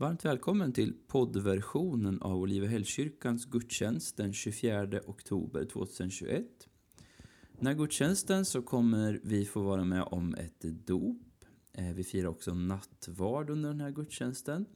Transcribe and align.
Varmt 0.00 0.24
välkommen 0.24 0.72
till 0.72 0.94
poddversionen 1.06 2.22
av 2.22 2.36
Olivehällskyrkans 2.36 3.46
gudstjänst 3.46 4.16
den 4.16 4.32
24 4.32 5.00
oktober 5.06 5.64
2021. 5.64 6.44
Den 7.58 7.66
här 7.66 7.74
gudstjänsten 7.74 8.44
så 8.44 8.62
kommer 8.62 9.20
vi 9.22 9.44
få 9.44 9.62
vara 9.62 9.84
med 9.84 10.02
om 10.02 10.34
ett 10.34 10.60
dop. 10.86 11.44
Eh, 11.72 11.94
vi 11.94 12.04
firar 12.04 12.28
också 12.28 12.54
nattvard 12.54 13.50
under 13.50 13.68
den 13.68 13.80
här 13.80 13.90
gudstjänsten. 13.90 14.66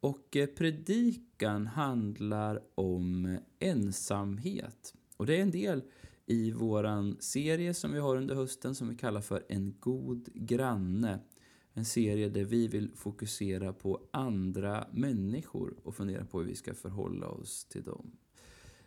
Och 0.00 0.36
eh, 0.36 0.46
predikan 0.46 1.66
handlar 1.66 2.60
om 2.74 3.38
ensamhet. 3.58 4.94
Och 5.16 5.26
det 5.26 5.36
är 5.36 5.42
en 5.42 5.50
del 5.50 5.82
i 6.26 6.50
våran 6.50 7.16
serie 7.20 7.74
som 7.74 7.92
vi 7.92 7.98
har 7.98 8.16
under 8.16 8.34
hösten 8.34 8.74
som 8.74 8.88
vi 8.88 8.96
kallar 8.96 9.20
för 9.20 9.44
En 9.48 9.74
god 9.80 10.28
granne. 10.34 11.18
En 11.80 11.84
serie 11.84 12.28
där 12.28 12.44
vi 12.44 12.68
vill 12.68 12.90
fokusera 12.94 13.72
på 13.72 14.00
andra 14.10 14.88
människor 14.92 15.74
och 15.82 15.94
fundera 15.94 16.24
på 16.24 16.38
hur 16.38 16.46
vi 16.46 16.54
ska 16.54 16.74
förhålla 16.74 17.28
oss 17.28 17.64
till 17.64 17.82
dem. 17.82 18.12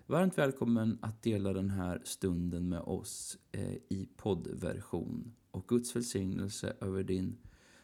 Varmt 0.06 0.38
välkommen 0.38 0.98
att 1.02 1.24
dela 1.24 1.54
den 1.54 1.70
här 1.70 2.02
stunden 2.04 2.70
med 2.70 2.80
oss 2.80 3.38
eh, 3.52 3.74
i 3.74 4.10
poddversion 4.18 5.34
och 5.52 5.68
Guds 5.68 5.96
välsignelse 5.96 6.74
över 6.82 7.04
din 7.04 7.38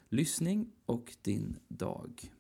lyssning 0.10 0.72
och 0.86 1.16
din 1.22 1.60
dag. 1.68 2.32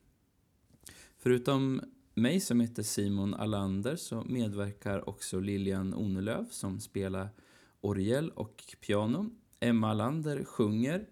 Förutom 1.17 1.81
mig 2.13 2.39
som 2.39 2.59
heter 2.59 2.83
Simon 2.83 3.33
Allander 3.33 3.95
så 3.95 4.23
medverkar 4.23 5.09
också 5.09 5.39
Lilian 5.39 5.93
Onelöv 5.93 6.45
som 6.49 6.79
spelar 6.79 7.29
orgel 7.81 8.29
och 8.29 8.75
piano. 8.81 9.29
Emma 9.59 9.89
Allander 9.89 10.43
sjunger. 10.43 11.07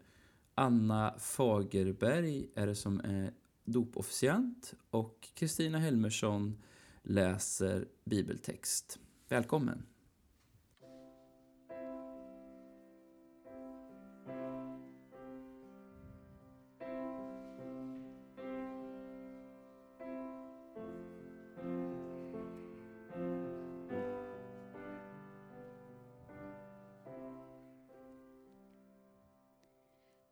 Anna 0.59 1.13
Fagerberg 1.19 2.47
är 2.55 2.67
det 2.67 2.75
som 2.75 2.99
är 2.99 3.33
dopofficiant 3.65 4.73
och 4.89 5.27
Kristina 5.33 5.77
Helmersson 5.77 6.63
läser 7.03 7.87
bibeltext. 8.05 8.99
Välkommen! 9.29 9.85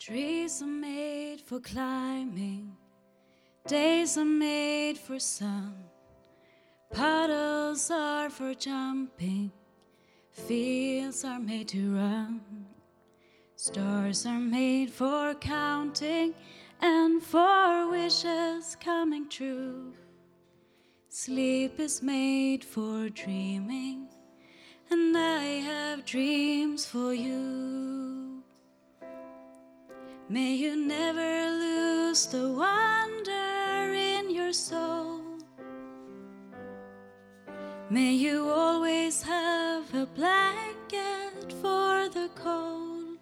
Trees 0.05 0.61
are 0.61 0.67
made 0.67 1.41
for 1.41 1.59
climbing, 1.59 2.77
days 3.65 4.19
are 4.19 4.23
made 4.23 4.99
for 4.99 5.17
sun, 5.17 5.73
puddles 6.93 7.89
are 7.89 8.29
for 8.29 8.53
jumping, 8.53 9.51
fields 10.29 11.25
are 11.25 11.39
made 11.39 11.69
to 11.69 11.95
run, 11.95 12.39
stars 13.55 14.27
are 14.27 14.39
made 14.39 14.91
for 14.91 15.33
counting 15.33 16.35
and 16.81 17.23
for 17.23 17.89
wishes 17.89 18.77
coming 18.79 19.27
true. 19.27 19.91
Sleep 21.09 21.79
is 21.79 22.03
made 22.03 22.63
for 22.63 23.09
dreaming, 23.09 24.07
and 24.91 25.17
I 25.17 25.45
have 25.65 26.05
dreams 26.05 26.85
for 26.85 27.11
you. 27.11 28.04
May 30.27 30.55
you 30.55 30.75
never 30.75 31.51
lose 31.51 32.25
the 32.25 32.49
wonder 32.49 33.93
in 33.93 34.31
your 34.31 34.53
soul. 34.53 35.21
May 37.91 38.13
you 38.13 38.49
always 38.49 39.21
have 39.21 39.93
a 39.93 40.07
blanket 40.07 41.53
for 41.61 42.09
the 42.09 42.31
cold. 42.33 43.19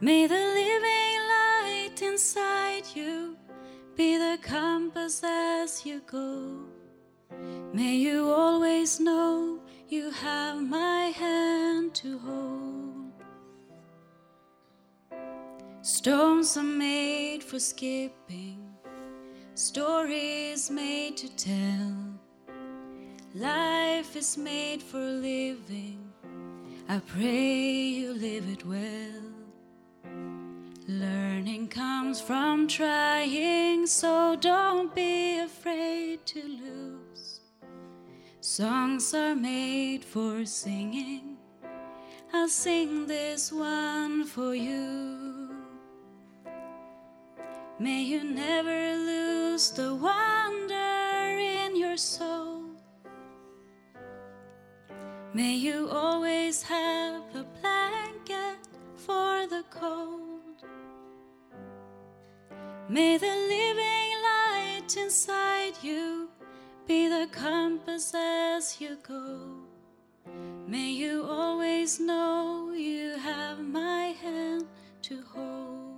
May 0.00 0.28
the 0.28 0.34
living 0.34 1.18
light 1.34 2.00
inside 2.00 2.84
you 2.94 3.36
be 3.96 4.16
the 4.16 4.38
compass 4.42 5.22
as 5.24 5.84
you 5.84 6.02
go. 6.06 6.60
May 7.72 7.96
you 7.96 8.30
always 8.30 9.00
know 9.00 9.58
you 9.88 10.12
have 10.12 10.62
my 10.62 11.06
hand 11.06 11.94
to 11.96 12.18
hold. 12.18 12.91
Stones 15.84 16.56
are 16.56 16.62
made 16.62 17.42
for 17.42 17.58
skipping, 17.58 18.72
stories 19.56 20.70
made 20.70 21.16
to 21.16 21.28
tell. 21.34 21.96
Life 23.34 24.14
is 24.14 24.38
made 24.38 24.80
for 24.80 25.00
living. 25.00 26.12
I 26.88 27.00
pray 27.00 27.64
you 27.98 28.14
live 28.14 28.48
it 28.48 28.64
well. 28.64 29.24
Learning 30.86 31.66
comes 31.66 32.20
from 32.20 32.68
trying, 32.68 33.84
so 33.88 34.36
don't 34.36 34.94
be 34.94 35.40
afraid 35.40 36.24
to 36.26 36.42
lose. 36.44 37.40
Songs 38.40 39.12
are 39.14 39.34
made 39.34 40.04
for 40.04 40.44
singing. 40.44 41.38
I'll 42.32 42.48
sing 42.48 43.08
this 43.08 43.50
one 43.50 44.24
for 44.26 44.54
you. 44.54 45.41
May 47.78 48.02
you 48.02 48.22
never 48.22 48.96
lose 48.96 49.70
the 49.70 49.94
wonder 49.94 51.38
in 51.38 51.76
your 51.76 51.96
soul. 51.96 52.64
May 55.34 55.54
you 55.54 55.88
always 55.90 56.62
have 56.62 57.22
a 57.34 57.44
blanket 57.60 58.58
for 58.94 59.46
the 59.46 59.64
cold. 59.70 60.62
May 62.88 63.16
the 63.16 63.34
living 63.54 64.12
light 64.22 64.96
inside 64.98 65.72
you 65.82 66.28
be 66.86 67.08
the 67.08 67.26
compass 67.32 68.12
as 68.14 68.78
you 68.80 68.98
go. 69.02 69.38
May 70.66 70.90
you 70.90 71.24
always 71.24 71.98
know 71.98 72.72
you 72.72 73.16
have 73.16 73.58
my 73.60 74.14
hand 74.22 74.66
to 75.02 75.22
hold. 75.22 75.91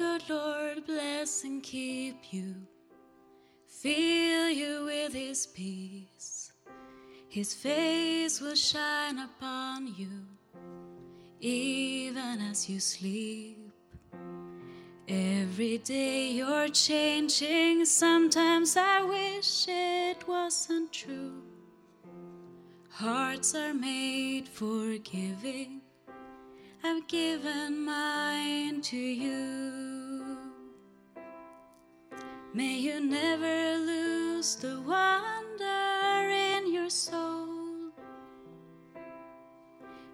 Good 0.00 0.22
Lord 0.30 0.86
bless 0.86 1.44
and 1.44 1.62
keep 1.62 2.32
you, 2.32 2.54
fill 3.66 4.48
you 4.48 4.86
with 4.86 5.12
his 5.12 5.46
peace. 5.46 6.52
His 7.28 7.52
face 7.52 8.40
will 8.40 8.54
shine 8.54 9.18
upon 9.18 9.94
you, 9.98 10.24
even 11.38 12.40
as 12.50 12.66
you 12.66 12.80
sleep. 12.80 13.58
Every 15.06 15.76
day 15.76 16.30
you're 16.30 16.68
changing, 16.68 17.84
sometimes 17.84 18.78
I 18.78 19.02
wish 19.02 19.66
it 19.68 20.26
wasn't 20.26 20.94
true. 20.94 21.42
Hearts 22.88 23.54
are 23.54 23.74
made 23.74 24.48
for 24.48 24.96
giving 24.96 25.82
I've 26.82 27.06
given 27.08 27.84
mine 27.84 28.80
to 28.80 28.96
you. 28.96 29.89
May 32.52 32.78
you 32.78 32.98
never 32.98 33.78
lose 33.78 34.56
the 34.56 34.80
wonder 34.80 36.28
in 36.28 36.72
your 36.72 36.90
soul. 36.90 37.92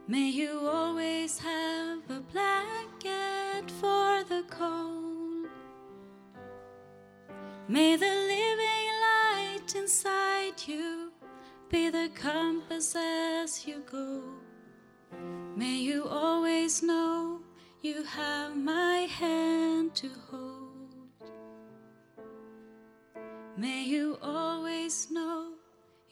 May 0.06 0.28
you 0.28 0.60
always 0.70 1.38
have 1.38 2.00
a 2.10 2.20
blanket 2.20 3.70
for 3.80 4.22
the 4.24 4.44
cold. 4.50 5.48
May 7.68 7.96
the 7.96 8.04
living 8.04 8.88
light 9.08 9.74
inside 9.74 10.62
you 10.66 11.12
be 11.70 11.88
the 11.88 12.10
compass 12.14 12.94
as 12.94 13.66
you 13.66 13.82
go. 13.90 14.22
May 15.56 15.76
you 15.76 16.04
always 16.06 16.82
know 16.82 17.40
you 17.80 18.02
have 18.02 18.54
my 18.54 19.08
hand 19.08 19.94
to 19.94 20.10
hold. 20.30 20.65
May 23.58 23.84
you 23.84 24.18
always 24.22 25.08
know 25.08 25.54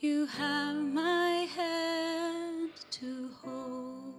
you 0.01 0.27
have 0.27 0.77
my 0.77 1.47
hand 1.47 2.71
to 2.91 3.29
hold. 3.43 4.15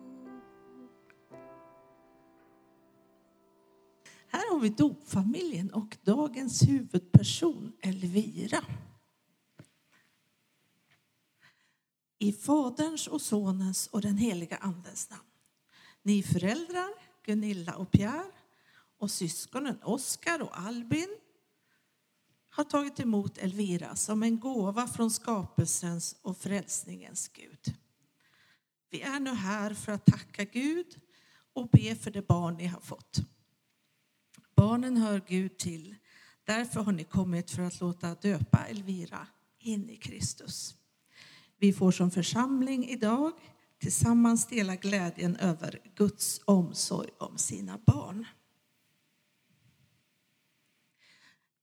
Här 4.27 4.51
har 4.51 4.59
vi 4.59 4.69
dopfamiljen 4.69 5.73
och 5.73 5.97
dagens 6.03 6.61
huvudperson 6.61 7.73
Elvira. 7.81 8.65
I 12.19 12.33
Faderns 12.33 13.07
och 13.07 13.21
Sonens 13.21 13.87
och 13.87 14.01
den 14.01 14.17
heliga 14.17 14.57
Andens 14.57 15.09
namn. 15.09 15.23
Ni 16.01 16.23
föräldrar, 16.23 16.89
Gunilla 17.25 17.75
och 17.75 17.91
Pierre 17.91 18.31
och 18.97 19.11
syskonen 19.11 19.79
Oskar 19.83 20.41
och 20.41 20.59
Albin 20.59 21.17
har 22.55 22.63
tagit 22.63 22.99
emot 22.99 23.37
Elvira 23.37 23.95
som 23.95 24.23
en 24.23 24.39
gåva 24.39 24.87
från 24.87 25.11
skapelsens 25.11 26.15
och 26.21 26.37
frälsningens 26.37 27.27
Gud. 27.27 27.75
Vi 28.89 29.01
är 29.01 29.19
nu 29.19 29.29
här 29.29 29.73
för 29.73 29.91
att 29.91 30.05
tacka 30.05 30.43
Gud 30.43 30.99
och 31.53 31.69
be 31.69 31.95
för 31.95 32.11
det 32.11 32.27
barn 32.27 32.55
ni 32.55 32.67
har 32.67 32.79
fått. 32.79 33.19
Barnen 34.55 34.97
hör 34.97 35.21
Gud 35.27 35.57
till. 35.57 35.95
Därför 36.43 36.81
har 36.81 36.91
ni 36.91 37.03
kommit 37.03 37.51
för 37.51 37.61
att 37.61 37.81
låta 37.81 38.15
döpa 38.15 38.65
Elvira 38.65 39.27
in 39.59 39.89
i 39.89 39.97
Kristus. 39.97 40.75
Vi 41.57 41.73
får 41.73 41.91
som 41.91 42.11
församling 42.11 42.89
idag 42.89 43.31
tillsammans 43.79 44.47
dela 44.47 44.75
glädjen 44.75 45.35
över 45.35 45.79
Guds 45.95 46.41
omsorg 46.45 47.09
om 47.17 47.37
sina 47.37 47.79
barn. 47.85 48.25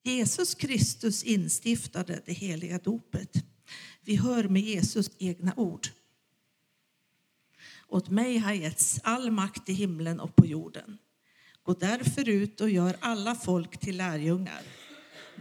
Jesus 0.04 0.54
Kristus 0.54 1.22
instiftade 1.22 2.22
det 2.24 2.32
heliga 2.32 2.78
dopet. 2.78 3.44
Vi 4.00 4.16
hör 4.16 4.48
med 4.48 4.62
Jesus 4.62 5.10
egna 5.18 5.54
ord. 5.56 5.88
Åt 7.88 8.10
mig 8.10 8.38
har 8.38 8.52
getts 8.52 9.00
all 9.04 9.30
makt 9.30 9.68
i 9.68 9.72
himlen 9.72 10.20
och 10.20 10.36
på 10.36 10.46
jorden. 10.46 10.98
Gå 11.62 11.72
därför 11.72 12.28
ut 12.28 12.60
och 12.60 12.70
gör 12.70 12.96
alla 13.00 13.34
folk 13.34 13.80
till 13.80 13.96
lärjungar. 13.96 14.62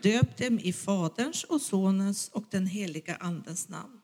Döp 0.02 0.38
dem 0.38 0.60
i 0.60 0.74
Faderns 0.74 1.44
och 1.44 1.62
Sonens 1.62 2.30
och 2.30 2.46
den 2.50 2.68
heliga 2.68 3.16
Andens 3.16 3.70
namn 3.70 4.02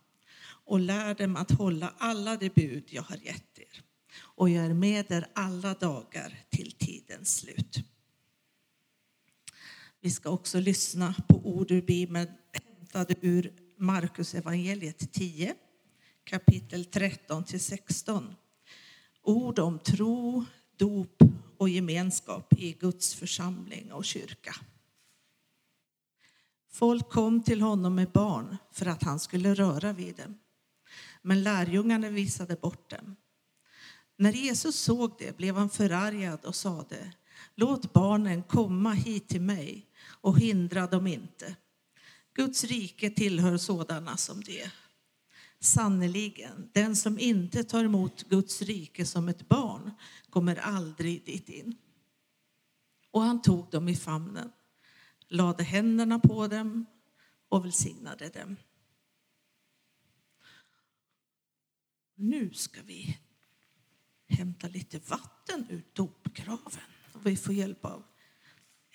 och 0.68 0.80
lär 0.80 1.16
dem 1.16 1.36
att 1.36 1.52
hålla 1.52 1.94
alla 1.98 2.38
de 2.38 2.50
bud 2.50 2.84
jag 2.88 3.04
har 3.04 3.18
gett 3.18 3.60
er. 3.60 3.84
Och 4.20 4.50
jag 4.50 4.66
är 4.66 4.74
med 4.74 5.12
er 5.12 5.28
alla 5.34 5.74
dagar 5.74 6.46
till 6.50 6.72
tidens 6.72 7.38
slut. 7.38 7.78
Vi 10.02 10.12
ska 10.12 10.30
också 10.30 10.60
lyssna 10.60 11.16
på 11.28 11.36
ord 11.36 11.72
ur 11.72 11.82
Bibeln 11.82 12.28
hämtade 12.54 13.16
ur 13.22 13.54
Markus 13.78 14.36
evangeliet 14.36 15.14
10, 15.14 15.56
kapitel 16.24 16.86
13 16.86 17.44
till 17.44 17.60
16. 17.60 18.36
Ord 19.22 19.60
om 19.60 19.80
tro, 19.80 20.46
dop 20.78 21.24
och 21.58 21.70
gemenskap 21.70 22.54
i 22.54 22.74
Guds 22.74 23.16
församling 23.16 23.92
och 23.92 24.06
kyrka. 24.06 24.56
Folk 26.72 27.10
kom 27.10 27.44
till 27.44 27.62
honom 27.62 27.96
med 27.96 28.12
barn 28.12 28.58
för 28.72 28.86
att 28.86 29.04
han 29.04 29.20
skulle 29.20 29.54
röra 29.54 29.94
vid 29.94 30.16
dem. 30.16 30.40
Men 31.22 31.44
lärjungarna 31.44 32.10
visade 32.10 32.56
bort 32.56 32.90
dem. 32.90 33.16
När 34.18 34.32
Jesus 34.32 34.76
såg 34.76 35.16
det 35.20 35.38
blev 35.38 35.56
han 35.56 35.70
förargad 35.70 36.46
och 36.46 36.56
sade 36.56 37.14
Låt 37.56 37.94
barnen 37.94 38.44
komma 38.44 38.94
hit 38.94 39.28
till 39.28 39.42
mig 39.42 39.87
och 40.28 40.40
hindra 40.40 40.88
dem 40.88 41.08
inte. 41.08 41.56
Guds 42.34 42.64
rike 42.64 43.10
tillhör 43.10 43.58
sådana 43.58 44.18
som 44.18 44.42
det. 44.42 44.72
Sannerligen, 45.60 46.70
den 46.74 46.96
som 46.96 47.20
inte 47.20 47.64
tar 47.64 47.84
emot 47.84 48.30
Guds 48.30 48.62
rike 48.62 49.06
som 49.06 49.28
ett 49.28 49.48
barn 49.48 49.92
kommer 50.30 50.56
aldrig 50.56 51.26
dit 51.26 51.50
in. 51.50 51.76
Och 53.12 53.22
han 53.22 53.42
tog 53.42 53.70
dem 53.70 53.88
i 53.88 53.96
famnen, 53.96 54.52
lade 55.28 55.64
händerna 55.64 56.20
på 56.20 56.48
dem 56.48 56.86
och 57.50 57.66
välsignade 57.66 58.30
dem. 58.30 58.56
Nu 62.16 62.54
ska 62.54 62.82
vi 62.82 63.18
hämta 64.28 64.68
lite 64.68 65.00
vatten 65.00 65.66
ur 65.70 65.84
dopgraven. 65.94 66.90
Och 67.14 67.26
vi 67.26 67.38
får 67.38 67.54
hjälp 67.54 67.86
av 67.86 68.04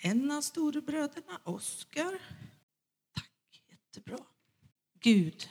en 0.05 0.31
av 0.31 0.41
storebröderna, 0.41 1.41
Oskar. 1.43 2.19
Tack, 3.13 3.61
jättebra. 3.69 4.17
Gud, 4.99 5.49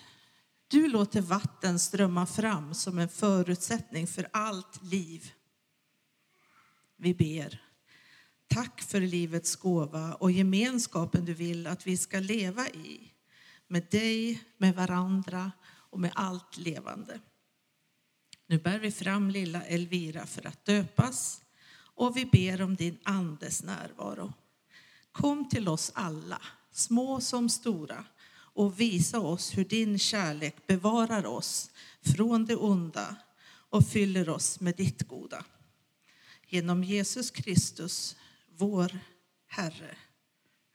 du 0.69 0.89
låter 0.89 1.21
vatten 1.21 1.79
strömma 1.79 2.27
fram 2.27 2.75
som 2.75 2.99
en 2.99 3.09
förutsättning 3.09 4.07
för 4.07 4.29
allt 4.33 4.83
liv. 4.83 5.33
Vi 6.97 7.15
ber. 7.15 7.63
Tack 8.47 8.83
för 8.83 9.01
livets 9.01 9.57
gåva 9.57 10.15
och 10.15 10.33
gemenskapen 10.33 11.25
du 11.25 11.35
vill 11.35 11.67
att 11.67 11.87
vi 11.87 11.97
ska 11.97 12.21
leva 12.21 12.69
i. 12.69 13.13
Med 13.67 13.87
dig, 13.91 14.45
med 14.57 14.75
varandra 14.75 15.53
och 15.65 16.01
med 16.01 16.13
allt 16.15 16.57
levande. 16.57 17.21
Nu 18.47 18.59
bär 18.59 18.79
vi 18.79 18.91
fram 18.91 19.31
lilla 19.31 19.63
Elvira 19.63 20.27
för 20.27 20.47
att 20.47 20.65
döpas 20.65 21.43
och 21.95 22.17
vi 22.17 22.27
ber 22.27 22.63
om 22.63 22.77
din 22.77 22.99
andes 23.03 23.63
närvaro. 23.63 24.33
Kom 25.13 25.49
till 25.49 25.69
oss 25.69 25.93
alla, 25.95 26.43
små 26.73 27.21
som 27.21 27.49
stora, 27.49 28.05
och 28.55 28.81
visa 28.81 29.21
oss 29.21 29.59
hur 29.59 29.65
din 29.65 29.99
kärlek 29.99 30.67
bevarar 30.67 31.27
oss 31.27 31.71
från 32.01 32.47
det 32.47 32.57
onda 32.57 33.17
och 33.71 33.87
fyller 33.87 34.29
oss 34.29 34.61
med 34.61 34.77
ditt 34.77 35.03
goda. 35.09 35.45
Genom 36.49 36.85
Jesus 36.85 37.31
Kristus, 37.31 38.17
vår 38.57 38.99
Herre. 39.47 39.97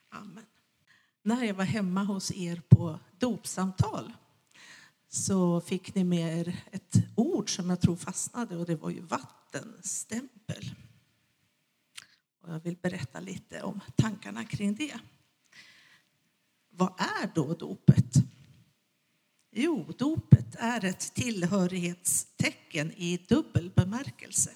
Amen. 0.10 0.46
När 1.24 1.44
jag 1.44 1.54
var 1.54 1.66
hemma 1.66 2.04
hos 2.04 2.32
er 2.32 2.62
på 2.70 3.00
dopsamtal 3.20 4.14
så 5.10 5.62
fick 5.62 5.96
ni 5.96 6.04
med 6.04 6.40
er 6.40 6.62
ett 6.72 6.96
ord 7.16 7.56
som 7.56 7.70
jag 7.70 7.82
tror 7.82 7.96
fastnade 7.96 8.58
och 8.58 8.66
det 8.66 8.76
var 8.76 8.90
ju 8.90 9.02
vattenstämpel. 9.02 10.76
Och 12.48 12.54
jag 12.54 12.60
vill 12.60 12.78
berätta 12.78 13.20
lite 13.20 13.62
om 13.62 13.82
tankarna 13.96 14.46
kring 14.46 14.76
det. 14.76 15.00
Vad 16.70 16.94
är 17.00 17.32
då 17.36 17.54
dopet? 17.54 18.14
Jo, 19.52 19.94
dopet 19.98 20.56
är 20.56 20.86
ett 20.86 21.14
tillhörighetstecken 21.14 22.92
i 22.92 23.18
dubbel 23.18 23.72
bemärkelse. 23.76 24.52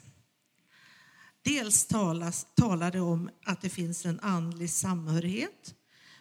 Dels 1.41 1.85
talas, 1.85 2.47
talar 2.55 2.91
det 2.91 3.01
om 3.01 3.29
att 3.45 3.61
det 3.61 3.69
finns 3.69 4.05
en 4.05 4.19
andlig 4.19 4.69
samhörighet 4.69 5.75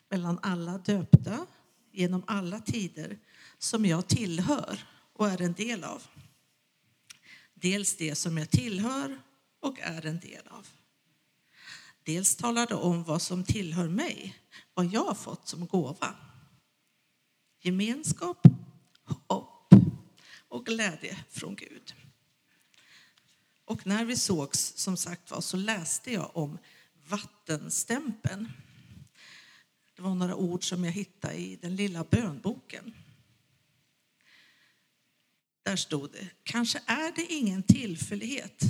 mellan 0.09 0.39
alla 0.43 0.79
döpta 0.79 1.47
genom 1.93 2.25
alla 2.27 2.61
tider 2.61 3.19
som 3.59 3.87
jag 3.87 4.07
tillhör 4.09 4.87
och 5.13 5.29
är 5.29 5.43
en 5.43 5.53
del 5.53 5.85
av. 5.85 6.03
Dels 7.55 7.97
det 7.97 8.15
som 8.15 8.39
jag 8.39 8.51
tillhör 8.51 9.23
och 9.61 9.81
är 9.81 10.07
en 10.07 10.21
del 10.21 10.49
av. 10.49 10.67
Dels 12.11 12.37
talade 12.37 12.75
om 12.75 13.05
vad 13.05 13.23
som 13.23 13.45
tillhör 13.45 13.89
mig, 13.89 14.39
vad 14.75 14.87
jag 14.87 15.05
har 15.05 15.15
fått 15.15 15.49
som 15.49 15.67
gåva. 15.67 16.17
Gemenskap, 17.61 18.47
hopp 19.29 19.75
och 20.49 20.67
glädje 20.67 21.25
från 21.29 21.57
Gud. 21.57 21.95
Och 23.65 23.87
när 23.87 24.05
vi 24.05 24.17
sågs, 24.17 24.73
som 24.77 24.97
sagt 24.97 25.31
var, 25.31 25.41
så 25.41 25.57
läste 25.57 26.13
jag 26.13 26.37
om 26.37 26.59
vattenstämpeln. 27.09 28.53
Det 29.97 30.03
var 30.03 30.15
några 30.15 30.37
ord 30.37 30.69
som 30.69 30.85
jag 30.85 30.93
hittade 30.93 31.35
i 31.35 31.57
den 31.57 31.77
lilla 31.77 32.05
bönboken. 32.05 32.95
Där 35.63 35.77
stod 35.77 36.13
det, 36.13 36.29
kanske 36.43 36.83
är 36.87 37.13
det 37.17 37.33
ingen 37.33 37.63
tillfällighet 37.63 38.63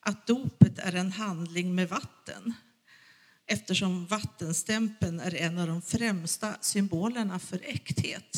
att 0.00 0.26
dopet 0.26 0.78
är 0.78 0.94
en 0.94 1.12
handling 1.12 1.74
med 1.74 1.88
vatten 1.88 2.54
eftersom 3.48 4.06
vattenstämpeln 4.06 5.20
är 5.20 5.34
en 5.34 5.58
av 5.58 5.66
de 5.66 5.82
främsta 5.82 6.56
symbolerna 6.60 7.38
för 7.38 7.60
äkthet. 7.64 8.36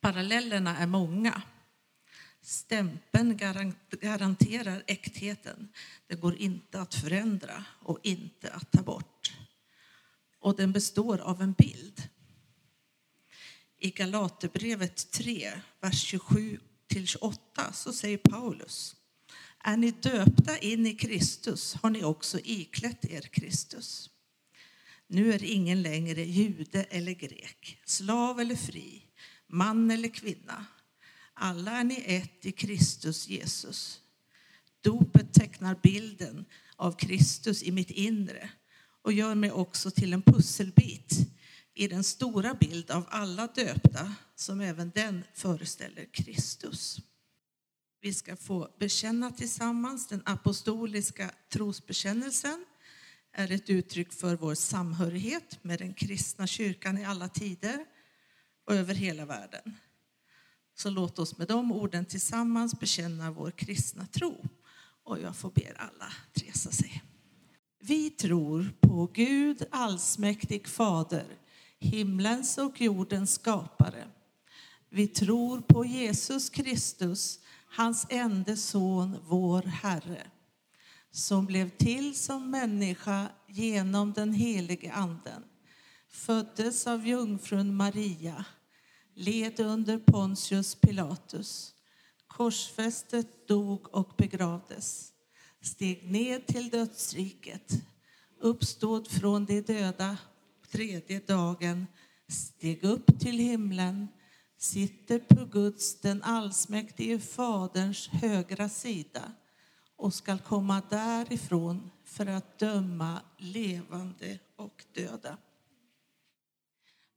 Parallellerna 0.00 0.76
är 0.78 0.86
många. 0.86 1.42
Stämpeln 2.42 3.36
garanterar 4.00 4.82
äktheten. 4.86 5.68
Den 6.06 6.20
går 6.20 6.36
inte 6.36 6.80
att 6.80 6.94
förändra 6.94 7.64
och 7.82 7.98
inte 8.02 8.52
att 8.52 8.72
ta 8.72 8.82
bort. 8.82 9.32
Och 10.38 10.56
den 10.56 10.72
består 10.72 11.18
av 11.18 11.42
en 11.42 11.52
bild. 11.52 12.02
I 13.78 13.90
Galaterbrevet 13.90 15.10
3, 15.10 15.52
vers 15.80 16.02
27 16.02 16.60
28 17.04 17.72
så 17.72 17.92
säger 17.92 18.18
Paulus 18.18 18.95
är 19.66 19.76
ni 19.76 19.90
döpta 19.90 20.58
in 20.58 20.86
i 20.86 20.94
Kristus 20.94 21.74
har 21.74 21.90
ni 21.90 22.04
också 22.04 22.38
iklätt 22.44 23.04
er 23.04 23.20
Kristus. 23.20 24.10
Nu 25.06 25.32
är 25.32 25.44
ingen 25.44 25.82
längre 25.82 26.24
jude 26.24 26.82
eller 26.82 27.12
grek, 27.12 27.80
slav 27.84 28.40
eller 28.40 28.56
fri, 28.56 29.02
man 29.46 29.90
eller 29.90 30.08
kvinna. 30.08 30.66
Alla 31.34 31.70
är 31.70 31.84
ni 31.84 32.02
ett 32.06 32.46
i 32.46 32.52
Kristus 32.52 33.28
Jesus. 33.28 34.00
Dopet 34.80 35.34
tecknar 35.34 35.78
bilden 35.82 36.44
av 36.76 36.92
Kristus 36.92 37.62
i 37.62 37.72
mitt 37.72 37.90
inre 37.90 38.50
och 39.02 39.12
gör 39.12 39.34
mig 39.34 39.50
också 39.50 39.90
till 39.90 40.12
en 40.12 40.22
pusselbit 40.22 41.12
i 41.74 41.88
den 41.88 42.04
stora 42.04 42.54
bild 42.54 42.90
av 42.90 43.06
alla 43.08 43.46
döpta 43.46 44.14
som 44.34 44.60
även 44.60 44.90
den 44.94 45.24
föreställer 45.34 46.04
Kristus. 46.12 47.00
Vi 48.06 48.14
ska 48.14 48.36
få 48.36 48.68
bekänna 48.78 49.30
tillsammans 49.30 50.06
den 50.06 50.22
apostoliska 50.24 51.30
trosbekännelsen 51.48 52.64
är 53.32 53.52
ett 53.52 53.70
uttryck 53.70 54.12
för 54.12 54.36
vår 54.36 54.54
samhörighet 54.54 55.64
med 55.64 55.78
den 55.78 55.94
kristna 55.94 56.46
kyrkan 56.46 56.98
i 56.98 57.04
alla 57.04 57.28
tider 57.28 57.84
och 58.66 58.74
över 58.74 58.94
hela 58.94 59.24
världen. 59.24 59.76
Så 60.74 60.90
låt 60.90 61.18
oss 61.18 61.38
med 61.38 61.48
de 61.48 61.72
orden 61.72 62.04
tillsammans 62.04 62.80
bekänna 62.80 63.30
vår 63.30 63.50
kristna 63.50 64.06
tro. 64.06 64.44
Och 65.04 65.20
jag 65.20 65.36
får 65.36 65.50
be 65.50 65.72
alla 65.76 66.12
resa 66.34 66.70
sig. 66.70 67.02
Vi 67.80 68.10
tror 68.10 68.72
på 68.80 69.06
Gud 69.06 69.64
allsmäktig 69.70 70.68
fader, 70.68 71.38
himlens 71.78 72.58
och 72.58 72.80
jordens 72.80 73.34
skapare. 73.34 74.08
Vi 74.88 75.08
tror 75.08 75.60
på 75.60 75.84
Jesus 75.84 76.50
Kristus, 76.50 77.40
hans 77.76 78.06
enda 78.10 78.56
son, 78.56 79.16
vår 79.28 79.62
Herre, 79.62 80.26
som 81.10 81.46
blev 81.46 81.70
till 81.70 82.14
som 82.16 82.50
människa 82.50 83.28
genom 83.48 84.12
den 84.12 84.32
helige 84.32 84.92
Anden, 84.92 85.44
föddes 86.08 86.86
av 86.86 87.06
jungfrun 87.06 87.76
Maria, 87.76 88.44
led 89.14 89.60
under 89.60 89.98
Pontius 89.98 90.74
Pilatus, 90.74 91.74
korsfästet, 92.26 93.48
dog 93.48 93.94
och 93.94 94.14
begravdes, 94.18 95.12
steg 95.60 96.10
ned 96.10 96.46
till 96.46 96.68
dödsriket, 96.68 97.72
uppstod 98.40 99.08
från 99.08 99.44
de 99.44 99.60
döda 99.60 100.18
tredje 100.70 101.20
dagen, 101.20 101.86
steg 102.28 102.84
upp 102.84 103.20
till 103.20 103.38
himlen, 103.38 104.08
sitter 104.58 105.18
på 105.18 105.44
Guds, 105.44 106.00
den 106.00 106.22
allsmäktige 106.22 107.18
Faderns 107.18 108.08
högra 108.08 108.68
sida 108.68 109.32
och 109.96 110.14
skall 110.14 110.38
komma 110.38 110.82
därifrån 110.90 111.90
för 112.04 112.26
att 112.26 112.58
döma 112.58 113.20
levande 113.38 114.38
och 114.56 114.84
döda. 114.92 115.38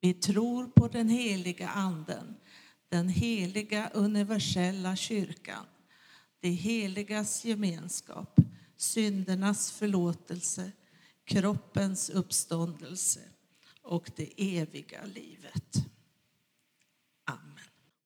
Vi 0.02 0.14
tror 0.14 0.68
på 0.68 0.88
den 0.88 1.10
heliga 1.10 1.70
Anden, 1.70 2.36
den 2.90 3.10
heliga 3.10 3.90
universella 3.94 4.96
kyrkan, 4.96 5.66
det 6.40 6.50
heligas 6.50 7.46
gemenskap, 7.46 8.40
syndernas 8.78 9.72
förlåtelse, 9.72 10.72
kroppens 11.26 12.10
uppståndelse 12.10 13.20
och 13.82 14.12
det 14.16 14.58
eviga 14.58 15.06
livet. 15.06 15.89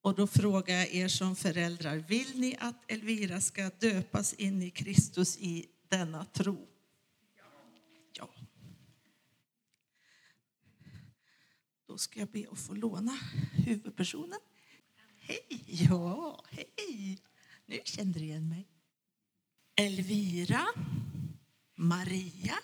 Och 0.03 0.15
då 0.15 0.27
frågar 0.27 0.75
jag 0.75 0.93
er 0.93 1.07
som 1.07 1.35
föräldrar, 1.35 1.97
vill 1.97 2.39
ni 2.39 2.55
att 2.59 2.91
Elvira 2.91 3.41
ska 3.41 3.69
döpas 3.69 4.33
in 4.33 4.61
i 4.61 4.69
Kristus 4.69 5.37
i 5.37 5.65
denna 5.89 6.25
tro? 6.25 6.67
Ja. 8.13 8.29
Då 11.85 11.97
ska 11.97 12.19
jag 12.19 12.29
be 12.29 12.45
att 12.51 12.59
få 12.59 12.73
låna 12.73 13.19
huvudpersonen. 13.51 14.39
Hej! 15.19 15.63
Ja, 15.67 16.43
hej! 16.49 17.21
Nu 17.65 17.79
kände 17.83 18.19
du 18.19 18.25
igen 18.25 18.49
mig. 18.49 18.67
Elvira, 19.75 20.67
Maria, 21.75 22.55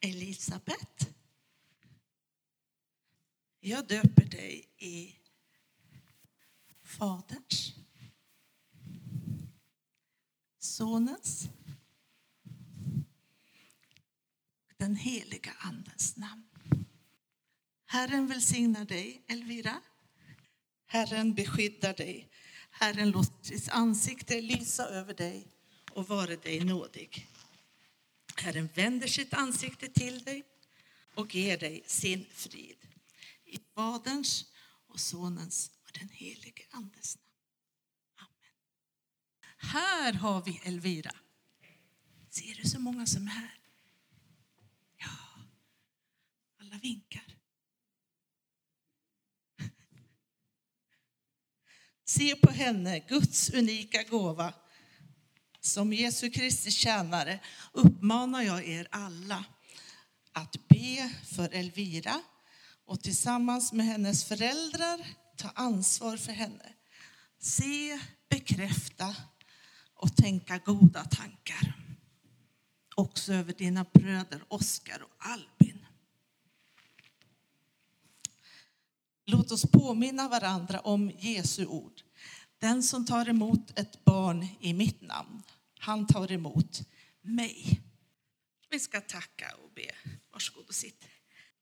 Elisabet. 0.00 1.14
Jag 3.60 3.86
döper 3.86 4.24
dig 4.24 4.68
i 4.78 5.14
Faderns, 6.98 7.74
Sonens, 10.58 11.48
den 14.76 14.96
heliga 14.96 15.52
Andens 15.58 16.16
namn. 16.16 16.44
Herren 17.86 18.26
välsignar 18.26 18.84
dig, 18.84 19.24
Elvira. 19.26 19.80
Herren 20.86 21.34
beskyddar 21.34 21.94
dig. 21.94 22.28
Herren 22.70 23.10
låter 23.10 23.44
sitt 23.44 23.68
ansikte 23.68 24.40
lysa 24.40 24.86
över 24.88 25.14
dig 25.14 25.46
och 25.90 26.08
vare 26.08 26.36
dig 26.36 26.64
nådig. 26.64 27.28
Herren 28.36 28.68
vänder 28.74 29.06
sitt 29.06 29.34
ansikte 29.34 29.88
till 29.88 30.24
dig 30.24 30.44
och 31.14 31.34
ger 31.34 31.58
dig 31.58 31.82
sin 31.86 32.26
frid. 32.30 32.78
I 33.44 33.58
Faderns 33.74 34.44
och 34.88 35.00
Sonens 35.00 35.70
den 35.98 36.08
helige 36.08 36.66
Andes 36.70 37.16
namn. 37.16 37.24
Amen. 38.16 38.54
Här 39.56 40.12
har 40.12 40.42
vi 40.42 40.60
Elvira. 40.64 41.12
Ser 42.30 42.54
du 42.62 42.68
så 42.68 42.80
många 42.80 43.06
som 43.06 43.26
är 43.26 43.30
här? 43.30 43.58
Ja, 44.96 45.16
alla 46.60 46.78
vinkar. 46.78 47.36
Se 52.04 52.36
på 52.36 52.50
henne, 52.50 53.00
Guds 53.00 53.50
unika 53.50 54.02
gåva. 54.02 54.54
Som 55.60 55.92
Jesu 55.92 56.30
Kristi 56.30 56.70
tjänare 56.70 57.40
uppmanar 57.72 58.42
jag 58.42 58.68
er 58.68 58.88
alla 58.90 59.44
att 60.32 60.68
be 60.68 61.10
för 61.24 61.48
Elvira 61.48 62.22
och 62.84 63.02
tillsammans 63.02 63.72
med 63.72 63.86
hennes 63.86 64.24
föräldrar 64.24 65.06
ta 65.36 65.48
ansvar 65.48 66.16
för 66.16 66.32
henne. 66.32 66.72
Se, 67.38 68.00
bekräfta 68.28 69.16
och 69.94 70.16
tänka 70.16 70.58
goda 70.58 71.04
tankar. 71.04 71.74
Också 72.96 73.32
över 73.32 73.52
dina 73.52 73.84
bröder 73.92 74.44
Oskar 74.48 75.02
och 75.02 75.14
Albin. 75.18 75.86
Låt 79.26 79.50
oss 79.50 79.66
påminna 79.70 80.28
varandra 80.28 80.80
om 80.80 81.10
Jesu 81.18 81.66
ord. 81.66 82.00
Den 82.58 82.82
som 82.82 83.06
tar 83.06 83.28
emot 83.28 83.78
ett 83.78 84.04
barn 84.04 84.46
i 84.60 84.74
mitt 84.74 85.02
namn, 85.02 85.42
han 85.78 86.06
tar 86.06 86.32
emot 86.32 86.80
mig. 87.22 87.80
Vi 88.70 88.80
ska 88.80 89.00
tacka 89.00 89.54
och 89.64 89.70
be. 89.74 89.90
Varsågod 90.32 90.68
och 90.68 90.74
sitt. 90.74 91.04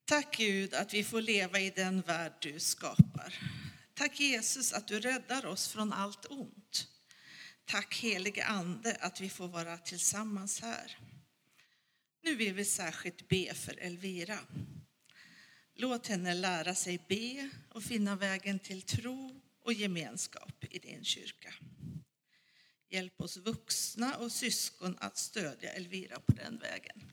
Tack 0.04 0.36
Gud 0.36 0.74
att 0.74 0.94
vi 0.94 1.04
får 1.04 1.20
leva 1.20 1.60
i 1.60 1.70
den 1.70 2.00
värld 2.00 2.32
du 2.40 2.60
skapar. 2.60 3.61
Tack 3.94 4.20
Jesus 4.20 4.72
att 4.72 4.88
du 4.88 5.00
räddar 5.00 5.46
oss 5.46 5.68
från 5.68 5.92
allt 5.92 6.26
ont. 6.26 6.88
Tack 7.64 7.94
helige 7.94 8.44
Ande 8.44 8.96
att 9.00 9.20
vi 9.20 9.28
får 9.28 9.48
vara 9.48 9.78
tillsammans 9.78 10.60
här. 10.60 10.98
Nu 12.22 12.34
vill 12.36 12.54
vi 12.54 12.64
särskilt 12.64 13.28
be 13.28 13.54
för 13.54 13.76
Elvira. 13.78 14.38
Låt 15.74 16.06
henne 16.06 16.34
lära 16.34 16.74
sig 16.74 17.04
be 17.08 17.50
och 17.68 17.82
finna 17.82 18.16
vägen 18.16 18.58
till 18.58 18.82
tro 18.82 19.40
och 19.60 19.72
gemenskap 19.72 20.64
i 20.70 20.78
din 20.78 21.04
kyrka. 21.04 21.54
Hjälp 22.88 23.20
oss 23.20 23.36
vuxna 23.36 24.16
och 24.16 24.32
syskon 24.32 24.96
att 25.00 25.16
stödja 25.16 25.72
Elvira 25.72 26.20
på 26.20 26.32
den 26.32 26.58
vägen. 26.58 27.10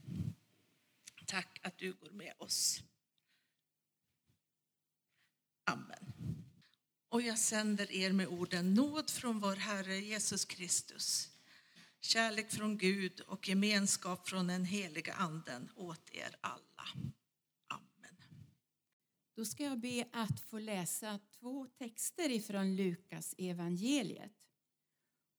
Tack 1.26 1.60
att 1.64 1.78
du 1.78 1.94
går 1.94 2.12
med 2.12 2.34
oss. 2.38 2.82
Amen. 5.64 6.09
Och 7.10 7.22
jag 7.22 7.39
sänder 7.39 7.92
er 7.92 8.12
med 8.12 8.28
orden 8.28 8.74
nåd 8.74 9.10
från 9.10 9.39
vår 9.39 9.56
Herre 9.56 9.98
Jesus 9.98 10.46
Kristus, 10.46 11.30
kärlek 12.01 12.51
från 12.51 12.78
Gud 12.78 13.20
och 13.20 13.50
gemenskap 13.50 14.28
från 14.28 14.48
den 14.48 14.66
heliga 14.66 15.13
Anden 15.13 15.70
åt 15.75 16.10
er 16.12 16.36
alla. 16.42 16.88
Amen. 17.68 18.18
Då 19.36 19.46
ska 19.46 19.63
jag 19.63 19.80
be 19.80 20.08
att 20.12 20.39
få 20.39 20.60
läsa 20.60 21.20
två 21.39 21.66
texter 21.66 22.30
ifrån 22.30 22.75
Lukas 22.75 23.36
evangeliet. 23.38 24.34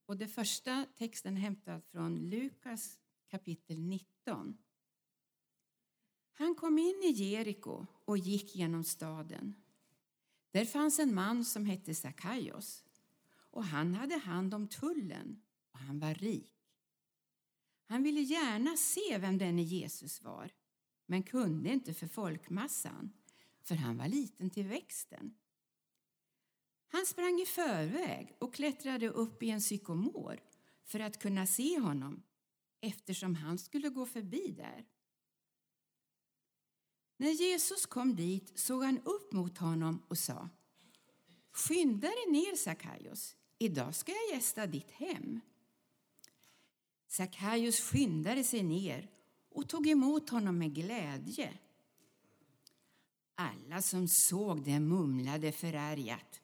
Och 0.06 0.16
den 0.16 0.28
första 0.28 0.86
texten 0.96 1.36
är 1.36 1.40
hämtad 1.40 1.82
från 1.84 2.30
Lukas 2.30 2.98
kapitel 3.30 3.80
19. 3.80 4.58
Han 6.32 6.54
kom 6.54 6.78
in 6.78 7.02
i 7.02 7.10
Jeriko 7.10 7.86
och 8.04 8.18
gick 8.18 8.56
genom 8.56 8.84
staden. 8.84 9.59
Där 10.50 10.64
fanns 10.64 10.98
en 10.98 11.14
man 11.14 11.44
som 11.44 11.66
hette 11.66 11.94
Sakaios 11.94 12.84
och 13.50 13.64
han 13.64 13.94
hade 13.94 14.16
hand 14.16 14.54
om 14.54 14.68
tullen 14.68 15.42
och 15.72 15.78
han 15.78 15.98
var 15.98 16.14
rik. 16.14 16.52
Han 17.86 18.02
ville 18.02 18.20
gärna 18.20 18.76
se 18.76 19.18
vem 19.18 19.38
denne 19.38 19.62
Jesus 19.62 20.22
var 20.22 20.50
men 21.06 21.22
kunde 21.22 21.72
inte 21.72 21.94
för 21.94 22.06
folkmassan 22.06 23.12
för 23.62 23.74
han 23.74 23.96
var 23.96 24.08
liten 24.08 24.50
till 24.50 24.68
växten. 24.68 25.34
Han 26.88 27.06
sprang 27.06 27.40
i 27.40 27.46
förväg 27.46 28.36
och 28.38 28.54
klättrade 28.54 29.08
upp 29.08 29.42
i 29.42 29.50
en 29.50 29.60
sykomor 29.60 30.40
för 30.84 31.00
att 31.00 31.22
kunna 31.22 31.46
se 31.46 31.78
honom 31.78 32.22
eftersom 32.80 33.34
han 33.34 33.58
skulle 33.58 33.88
gå 33.88 34.06
förbi 34.06 34.54
där. 34.56 34.86
När 37.20 37.30
Jesus 37.30 37.86
kom 37.86 38.16
dit 38.16 38.58
såg 38.58 38.84
han 38.84 38.98
upp 38.98 39.32
mot 39.32 39.58
honom 39.58 40.02
och 40.08 40.18
sa 40.18 40.48
Skynda 41.52 42.08
dig 42.08 42.26
ner, 42.30 42.56
Sackaios. 42.56 43.36
Idag 43.58 43.94
ska 43.94 44.12
jag 44.12 44.36
gästa 44.36 44.66
ditt 44.66 44.90
hem. 44.90 45.40
Sackaios 47.08 47.80
skyndade 47.80 48.44
sig 48.44 48.62
ner 48.62 49.10
och 49.50 49.68
tog 49.68 49.86
emot 49.86 50.30
honom 50.30 50.58
med 50.58 50.74
glädje. 50.74 51.58
Alla 53.34 53.82
som 53.82 54.08
såg 54.08 54.64
det 54.64 54.80
mumlade 54.80 55.52
förargat. 55.52 56.40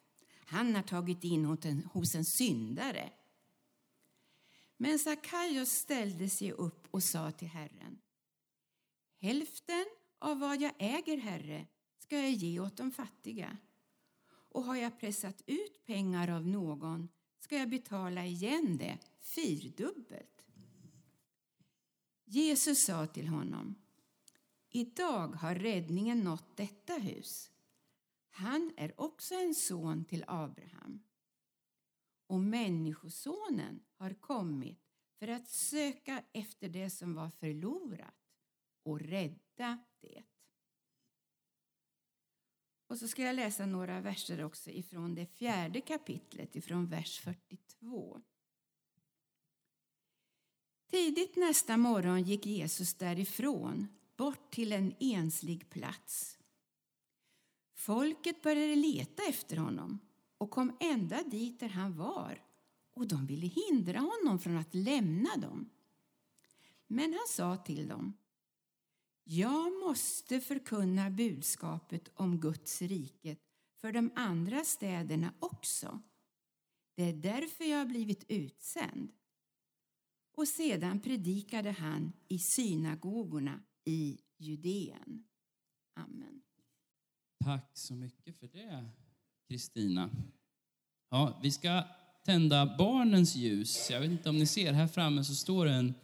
Han 0.47 0.75
har 0.75 0.83
tagit 0.83 1.25
in 1.25 1.45
hos 1.93 2.15
en 2.15 2.25
syndare. 2.25 3.13
Men 4.77 4.99
Sackaios 4.99 5.71
ställde 5.71 6.31
sig 6.31 6.53
upp 6.53 6.89
och 6.91 7.03
sa 7.03 7.31
till 7.31 7.49
Herren. 7.49 7.99
Hälften 9.21 9.87
av 10.19 10.39
vad 10.39 10.61
jag 10.61 10.73
äger, 10.79 11.17
Herre, 11.17 11.67
ska 11.99 12.17
jag 12.19 12.31
ge 12.31 12.61
åt 12.61 12.77
de 12.77 12.91
fattiga. 12.93 13.57
Och 14.29 14.65
har 14.65 14.77
jag 14.77 15.01
pressat 15.01 15.43
ut 15.47 15.85
pengar 15.85 16.31
av 16.31 16.47
någon 16.47 17.09
ska 17.41 17.57
jag 17.57 17.69
betala 17.69 18.25
igen 18.25 18.77
det 18.77 18.99
fyrdubbelt. 19.21 20.47
Jesus 22.25 22.85
sa 22.85 23.07
till 23.07 23.29
honom, 23.29 23.75
idag 24.71 25.29
har 25.29 25.55
räddningen 25.55 26.21
nått 26.21 26.57
detta 26.57 26.93
hus. 26.93 27.51
Han 28.31 28.73
är 28.77 29.01
också 29.01 29.35
en 29.35 29.55
son 29.55 30.05
till 30.05 30.25
Abraham. 30.27 31.03
Och 32.27 32.41
Människosonen 32.41 33.81
har 33.97 34.15
kommit 34.15 34.81
för 35.19 35.29
att 35.29 35.49
söka 35.49 36.23
efter 36.33 36.69
det 36.69 36.91
som 36.91 37.15
var 37.15 37.31
förlorat 37.31 38.15
och 38.83 39.01
rädda 39.01 39.79
det. 40.15 40.23
Och 42.89 42.99
så 42.99 43.09
ska 43.09 43.23
jag 43.23 43.37
läsa 43.37 43.67
några 43.67 44.01
verser 44.01 44.45
också 44.45 44.71
ifrån 44.71 45.15
det 45.15 45.27
fjärde 45.27 45.81
kapitlet, 45.81 46.57
ifrån 46.57 46.87
vers 46.87 47.21
42. 47.21 48.21
Tidigt 50.91 51.37
nästa 51.37 51.77
morgon 51.77 52.23
gick 52.23 52.47
Jesus 52.47 52.95
därifrån, 52.95 53.89
bort 54.17 54.51
till 54.51 54.73
en 54.73 54.95
enslig 55.01 55.71
plats. 55.71 56.39
Folket 57.75 58.43
började 58.43 58.77
leta 58.77 59.23
efter 59.23 59.57
honom 59.57 59.99
och 60.39 60.51
kom 60.51 60.77
ända 60.81 61.23
dit 61.23 61.61
där 61.61 61.69
han 61.69 61.97
var 61.97 62.43
och 62.95 63.09
de 63.09 63.27
ville 63.27 63.47
hindra 63.47 63.99
honom 63.99 64.39
från 64.39 64.57
att 64.57 64.75
lämna 64.75 65.37
dem. 65.37 65.71
Men 66.87 67.13
han 67.13 67.27
sa 67.29 67.57
till 67.57 67.89
dem 67.89 68.13
jag 69.29 69.73
måste 69.87 70.41
förkunna 70.41 71.11
budskapet 71.11 72.09
om 72.15 72.41
Guds 72.41 72.83
rike 72.83 73.37
för 73.81 73.93
de 73.93 74.11
andra 74.15 74.65
städerna 74.65 75.35
också. 75.39 76.03
Det 76.97 77.03
är 77.03 77.13
därför 77.13 77.65
jag 77.65 77.79
har 77.79 77.87
blivit 77.87 78.25
utsänd. 78.29 79.13
Och 80.37 80.49
sedan 80.49 81.01
predikade 81.01 81.71
han 81.71 82.13
i 82.29 82.39
synagogorna 82.39 83.61
i 83.85 84.19
Judeen. 84.39 85.25
Amen. 85.95 86.43
Tack 87.45 87.71
så 87.73 87.95
mycket 87.95 88.39
för 88.39 88.49
det, 88.49 88.89
Kristina. 89.49 90.11
Ja, 91.11 91.41
vi 91.43 91.53
ska 91.53 91.85
tända 92.25 92.77
barnens 92.79 93.37
ljus. 93.37 93.91
Jag 93.91 94.01
vet 94.01 94.11
inte 94.11 94.29
om 94.29 94.39
ni 94.39 94.47
ser, 94.47 94.73
här 94.73 94.87
framme 94.87 95.25
så 95.25 95.35
står 95.35 95.67
en 95.67 95.95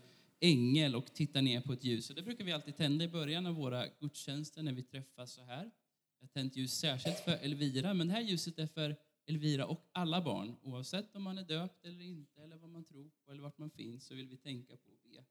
ängel 0.43 0.95
och 0.95 1.15
tittar 1.15 1.43
ner 1.43 1.61
på 1.61 1.73
ett 1.73 1.85
ljus. 1.85 2.11
Och 2.11 2.17
det 2.17 2.23
brukar 2.23 2.45
vi 2.45 2.53
alltid 2.53 2.77
tända 2.77 3.05
i 3.05 3.09
början 3.09 3.47
av 3.47 3.55
våra 3.55 3.87
gudstjänster 4.01 4.63
när 4.63 4.73
vi 4.73 4.83
träffas 4.83 5.33
så 5.33 5.45
här. 5.45 5.71
Jag 6.19 6.27
har 6.27 6.29
tänt 6.29 6.57
ljus 6.57 6.73
särskilt 6.73 7.19
för 7.19 7.33
Elvira, 7.33 7.95
men 7.95 8.07
det 8.07 8.13
här 8.13 8.21
ljuset 8.21 8.59
är 8.59 8.67
för 8.67 8.97
Elvira 9.27 9.67
och 9.67 9.89
alla 9.93 10.23
barn. 10.23 10.57
Oavsett 10.63 11.17
om 11.17 11.23
man 11.23 11.39
är 11.39 11.43
döpt 11.43 11.85
eller 11.85 12.05
inte, 12.05 12.43
eller 12.43 12.57
vad 12.57 12.71
man 12.71 12.85
tror 12.85 13.11
på 13.25 13.33
eller 13.33 13.43
vart 13.43 13.59
man 13.59 13.71
finns, 13.71 14.07
så 14.07 14.15
vill 14.15 14.29
vi 14.29 14.37
tänka 14.37 14.77
på 14.77 14.91
och 14.91 14.99
be 15.03 15.25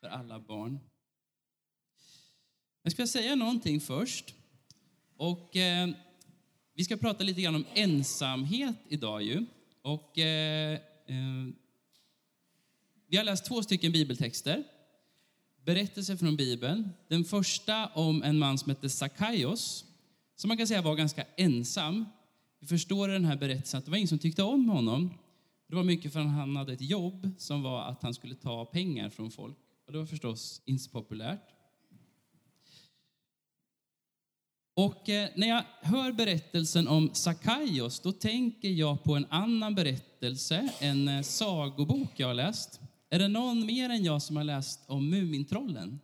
för 0.00 0.08
alla 0.08 0.40
barn. 0.40 0.78
Jag 2.82 2.92
ska 2.92 3.06
säga 3.06 3.34
någonting 3.34 3.80
först. 3.80 4.34
Och 5.16 5.56
eh, 5.56 5.88
vi 6.74 6.84
ska 6.84 6.96
prata 6.96 7.24
lite 7.24 7.42
grann 7.42 7.54
om 7.54 7.64
ensamhet 7.74 8.76
idag 8.88 9.22
ju. 9.22 9.46
Och 9.82 10.18
eh, 10.18 10.80
eh, 11.06 11.46
vi 13.08 13.16
har 13.16 13.24
läst 13.24 13.44
två 13.44 13.62
stycken 13.62 13.92
bibeltexter. 13.92 14.64
Berättelser 15.64 16.16
från 16.16 16.36
Bibeln. 16.36 16.90
Den 17.08 17.24
första 17.24 17.86
om 17.86 18.22
en 18.22 18.38
man 18.38 18.58
som 18.58 18.70
hette 18.70 18.88
Sakaios, 18.88 19.84
som 20.36 20.48
man 20.48 20.56
kan 20.56 20.66
säga 20.66 20.82
var 20.82 20.94
ganska 20.94 21.24
ensam. 21.36 22.04
Vi 22.60 22.66
förstår 22.66 23.10
i 23.10 23.12
den 23.12 23.24
här 23.24 23.36
berättelsen 23.36 23.78
att 23.78 23.84
det 23.84 23.90
var 23.90 23.98
ingen 23.98 24.08
som 24.08 24.18
tyckte 24.18 24.42
om 24.42 24.68
honom. 24.68 25.14
Det 25.68 25.76
var 25.76 25.84
mycket 25.84 26.12
för 26.12 26.20
att 26.20 26.30
han 26.30 26.56
hade 26.56 26.72
ett 26.72 26.80
jobb 26.80 27.30
som 27.38 27.62
var 27.62 27.82
att 27.82 28.02
han 28.02 28.14
skulle 28.14 28.34
ta 28.34 28.64
pengar 28.64 29.10
från 29.10 29.30
folk. 29.30 29.56
Och 29.86 29.92
det 29.92 29.98
var 29.98 30.06
förstås 30.06 30.62
inte 30.64 30.84
så 30.84 30.90
populärt. 30.90 31.56
Och 34.74 35.08
eh, 35.08 35.28
när 35.34 35.48
jag 35.48 35.64
hör 35.80 36.12
berättelsen 36.12 36.88
om 36.88 37.10
Sakaios, 37.12 38.00
då 38.00 38.12
tänker 38.12 38.68
jag 38.68 39.04
på 39.04 39.14
en 39.14 39.26
annan 39.30 39.74
berättelse, 39.74 40.68
en 40.80 41.08
eh, 41.08 41.22
sagobok 41.22 42.10
jag 42.16 42.26
har 42.26 42.34
läst. 42.34 42.80
Är 43.10 43.18
det 43.18 43.28
någon 43.28 43.66
mer 43.66 43.90
än 43.90 44.04
jag 44.04 44.22
som 44.22 44.36
har 44.36 44.44
läst 44.44 44.80
om 44.86 45.10
Mumintrollen? 45.10 46.00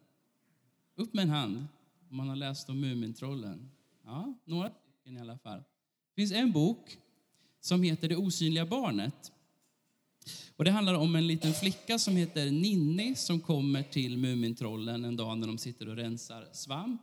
Upp 0.96 1.14
med 1.14 1.22
en 1.22 1.30
hand 1.30 1.66
om 2.10 2.16
man 2.16 2.28
har 2.28 2.36
läst 2.36 2.68
om 2.68 2.80
Mumintrollen. 2.80 3.70
Ja, 4.04 4.34
några 4.44 4.70
stycken 4.70 5.16
i 5.16 5.20
alla 5.20 5.38
fall. 5.38 5.58
Det 5.58 6.20
finns 6.20 6.32
en 6.32 6.52
bok 6.52 6.96
som 7.60 7.82
heter 7.82 8.08
Det 8.08 8.16
osynliga 8.16 8.66
barnet. 8.66 9.32
Och 10.56 10.64
det 10.64 10.70
handlar 10.70 10.94
om 10.94 11.16
en 11.16 11.26
liten 11.26 11.52
flicka 11.52 11.98
som 11.98 12.16
heter 12.16 12.50
Ninni 12.50 13.14
som 13.14 13.40
kommer 13.40 13.82
till 13.82 14.18
Mumintrollen 14.18 15.04
en 15.04 15.16
dag 15.16 15.38
när 15.38 15.46
de 15.46 15.58
sitter 15.58 15.88
och 15.88 15.96
rensar 15.96 16.48
svamp. 16.52 17.02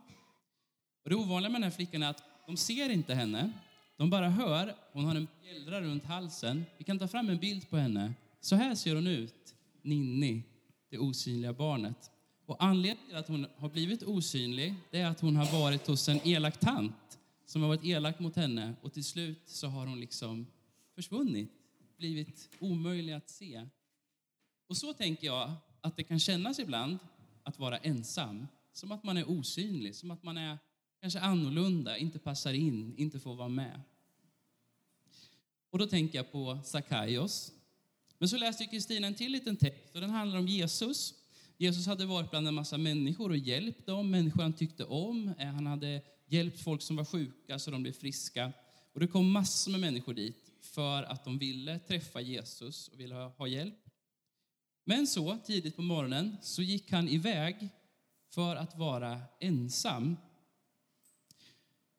Och 1.04 1.10
det 1.10 1.16
ovanliga 1.16 1.50
med 1.50 1.60
den 1.60 1.70
här 1.70 1.76
flickan 1.76 2.02
är 2.02 2.10
att 2.10 2.22
de 2.46 2.56
ser 2.56 2.90
inte 2.90 3.14
henne, 3.14 3.52
de 3.96 4.10
bara 4.10 4.28
hör. 4.28 4.74
Hon 4.92 5.04
har 5.04 5.14
en 5.14 5.28
bjällra 5.42 5.80
runt 5.80 6.04
halsen. 6.04 6.64
Vi 6.78 6.84
kan 6.84 6.98
ta 6.98 7.08
fram 7.08 7.28
en 7.28 7.38
bild 7.38 7.70
på 7.70 7.76
henne. 7.76 8.14
Så 8.40 8.56
här 8.56 8.74
ser 8.74 8.94
hon 8.94 9.06
ut 9.06 9.54
Ninni, 9.82 10.42
det 10.90 10.98
osynliga 10.98 11.52
barnet. 11.52 12.10
Och 12.46 12.64
anledningen 12.64 13.08
till 13.08 13.16
att 13.16 13.28
hon 13.28 13.46
har 13.56 13.68
blivit 13.68 14.02
osynlig 14.02 14.74
det 14.90 15.00
är 15.00 15.06
att 15.06 15.20
hon 15.20 15.36
har 15.36 15.60
varit 15.60 15.86
hos 15.86 16.08
en 16.08 16.20
elak 16.24 16.60
tant 16.60 17.18
som 17.46 17.62
har 17.62 17.68
varit 17.68 17.84
elak 17.84 18.18
mot 18.18 18.36
henne 18.36 18.74
och 18.82 18.92
till 18.92 19.04
slut 19.04 19.42
så 19.44 19.66
har 19.66 19.86
hon 19.86 20.00
liksom 20.00 20.46
försvunnit, 20.94 21.50
blivit 21.96 22.48
omöjlig 22.58 23.12
att 23.12 23.30
se. 23.30 23.66
Och 24.66 24.76
så 24.76 24.92
tänker 24.92 25.26
jag 25.26 25.52
att 25.80 25.96
det 25.96 26.04
kan 26.04 26.18
kännas 26.18 26.58
ibland 26.58 26.98
att 27.42 27.58
vara 27.58 27.78
ensam, 27.78 28.46
som 28.72 28.92
att 28.92 29.04
man 29.04 29.16
är 29.16 29.30
osynlig, 29.30 29.94
som 29.94 30.10
att 30.10 30.22
man 30.22 30.36
är 30.36 30.58
kanske 31.00 31.20
annorlunda, 31.20 31.98
inte 31.98 32.18
passar 32.18 32.52
in, 32.52 32.94
inte 32.96 33.20
får 33.20 33.34
vara 33.34 33.48
med. 33.48 33.80
Och 35.70 35.78
då 35.78 35.86
tänker 35.86 36.18
jag 36.18 36.32
på 36.32 36.58
Sakaios 36.64 37.52
men 38.20 38.28
så 38.28 38.36
läste 38.36 38.66
Kristina 38.66 39.06
en 39.06 39.14
till 39.14 39.32
liten 39.32 39.56
text 39.56 39.94
och 39.94 40.00
den 40.00 40.10
handlar 40.10 40.38
om 40.38 40.48
Jesus. 40.48 41.14
Jesus 41.56 41.86
hade 41.86 42.06
varit 42.06 42.30
bland 42.30 42.48
en 42.48 42.54
massa 42.54 42.78
människor 42.78 43.30
och 43.30 43.36
hjälpt 43.36 43.86
dem, 43.86 44.10
människor 44.10 44.42
han 44.42 44.52
tyckte 44.52 44.84
om. 44.84 45.32
Eh, 45.38 45.46
han 45.46 45.66
hade 45.66 46.02
hjälpt 46.26 46.60
folk 46.60 46.82
som 46.82 46.96
var 46.96 47.04
sjuka 47.04 47.58
så 47.58 47.70
de 47.70 47.82
blev 47.82 47.92
friska. 47.92 48.52
Och 48.92 49.00
det 49.00 49.06
kom 49.06 49.30
massor 49.30 49.70
med 49.70 49.80
människor 49.80 50.14
dit 50.14 50.52
för 50.60 51.02
att 51.02 51.24
de 51.24 51.38
ville 51.38 51.78
träffa 51.78 52.20
Jesus 52.20 52.88
och 52.88 53.00
ville 53.00 53.14
ha, 53.14 53.28
ha 53.28 53.46
hjälp. 53.46 53.78
Men 54.84 55.06
så, 55.06 55.38
tidigt 55.44 55.76
på 55.76 55.82
morgonen, 55.82 56.36
så 56.42 56.62
gick 56.62 56.92
han 56.92 57.08
iväg 57.08 57.68
för 58.30 58.56
att 58.56 58.76
vara 58.76 59.20
ensam. 59.40 60.16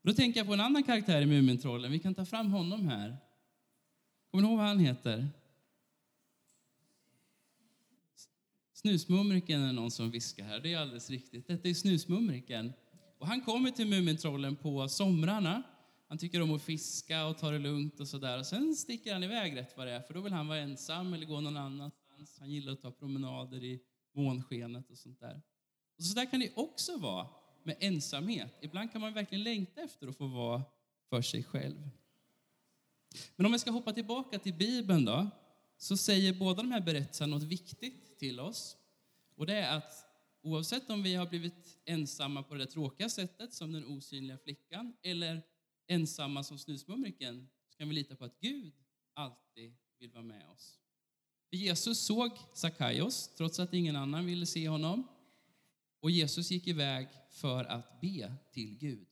Och 0.01 0.07
då 0.07 0.13
tänker 0.13 0.39
jag 0.39 0.47
på 0.47 0.53
en 0.53 0.59
annan 0.59 0.83
karaktär 0.83 1.21
i 1.21 1.25
Mumintrollen. 1.25 1.91
Vi 1.91 1.99
kan 1.99 2.15
ta 2.15 2.25
fram 2.25 2.51
honom 2.51 2.87
här. 2.87 3.17
Kommer 4.31 4.41
ni 4.41 4.49
ihåg 4.49 4.57
vad 4.57 4.67
han 4.67 4.79
heter? 4.79 5.29
Snusmumriken 8.81 9.61
är 9.61 9.73
någon 9.73 9.91
som 9.91 10.11
viskar 10.11 10.43
här. 10.43 10.59
Det 10.59 10.73
är 10.73 10.79
alldeles 10.79 11.09
riktigt. 11.09 11.47
Detta 11.47 11.69
är 11.69 11.73
Snusmumriken. 11.73 12.73
Och 13.17 13.27
han 13.27 13.41
kommer 13.41 13.71
till 13.71 13.87
Mumintrollen 13.87 14.55
på 14.55 14.89
somrarna. 14.89 15.63
Han 16.07 16.17
tycker 16.17 16.41
om 16.41 16.53
att 16.53 16.61
fiska 16.61 17.25
och 17.25 17.37
ta 17.37 17.51
det 17.51 17.59
lugnt 17.59 17.99
och 17.99 18.07
sådär. 18.07 18.43
Sen 18.43 18.75
sticker 18.75 19.13
han 19.13 19.23
iväg 19.23 19.55
rätt 19.55 19.77
vad 19.77 19.87
det 19.87 19.93
är, 19.93 20.01
för 20.01 20.13
då 20.13 20.21
vill 20.21 20.33
han 20.33 20.47
vara 20.47 20.59
ensam 20.59 21.13
eller 21.13 21.25
gå 21.25 21.41
någon 21.41 21.57
annanstans. 21.57 22.37
Han 22.39 22.51
gillar 22.51 22.73
att 22.73 22.81
ta 22.81 22.91
promenader 22.91 23.63
i 23.63 23.79
månskenet 24.15 24.89
och 24.89 24.97
sånt 24.97 25.19
där. 25.19 25.41
Och 25.97 26.03
så 26.03 26.15
där 26.15 26.25
kan 26.25 26.39
det 26.39 26.51
också 26.55 26.97
vara 26.97 27.27
med 27.63 27.75
ensamhet. 27.79 28.57
Ibland 28.61 28.91
kan 28.91 29.01
man 29.01 29.13
verkligen 29.13 29.43
längta 29.43 29.81
efter 29.81 30.07
att 30.07 30.17
få 30.17 30.27
vara 30.27 30.61
för 31.09 31.21
sig 31.21 31.43
själv. 31.43 31.89
Men 33.35 33.45
om 33.45 33.51
jag 33.51 33.61
ska 33.61 33.71
hoppa 33.71 33.93
tillbaka 33.93 34.39
till 34.39 34.53
Bibeln 34.53 35.05
då, 35.05 35.29
så 35.77 35.97
säger 35.97 36.33
båda 36.33 36.61
de 36.61 36.71
här 36.71 36.81
berättelserna 36.81 37.35
något 37.35 37.43
viktigt 37.43 38.10
till 38.21 38.39
oss. 38.39 38.77
Och 39.35 39.45
det 39.45 39.53
är 39.55 39.77
att 39.77 40.05
oavsett 40.41 40.89
om 40.89 41.03
vi 41.03 41.15
har 41.15 41.25
blivit 41.25 41.77
ensamma 41.85 42.43
på 42.43 42.55
det 42.55 42.65
tråkiga 42.65 43.09
sättet, 43.09 43.53
som 43.53 43.71
den 43.71 43.85
osynliga 43.85 44.37
flickan, 44.37 44.93
eller 45.03 45.41
ensamma 45.87 46.43
som 46.43 46.59
snusmumriken, 46.59 47.49
så 47.69 47.77
kan 47.77 47.89
vi 47.89 47.95
lita 47.95 48.15
på 48.15 48.25
att 48.25 48.39
Gud 48.39 48.73
alltid 49.13 49.73
vill 49.99 50.11
vara 50.11 50.23
med 50.23 50.49
oss. 50.49 50.79
För 51.49 51.57
Jesus 51.57 51.99
såg 51.99 52.31
Sakaios, 52.53 53.35
trots 53.37 53.59
att 53.59 53.73
ingen 53.73 53.95
annan 53.95 54.25
ville 54.25 54.45
se 54.45 54.69
honom. 54.69 55.07
Och 55.99 56.11
Jesus 56.11 56.51
gick 56.51 56.67
iväg 56.67 57.07
för 57.29 57.63
att 57.63 58.01
be 58.01 58.33
till 58.51 58.77
Gud. 58.77 59.07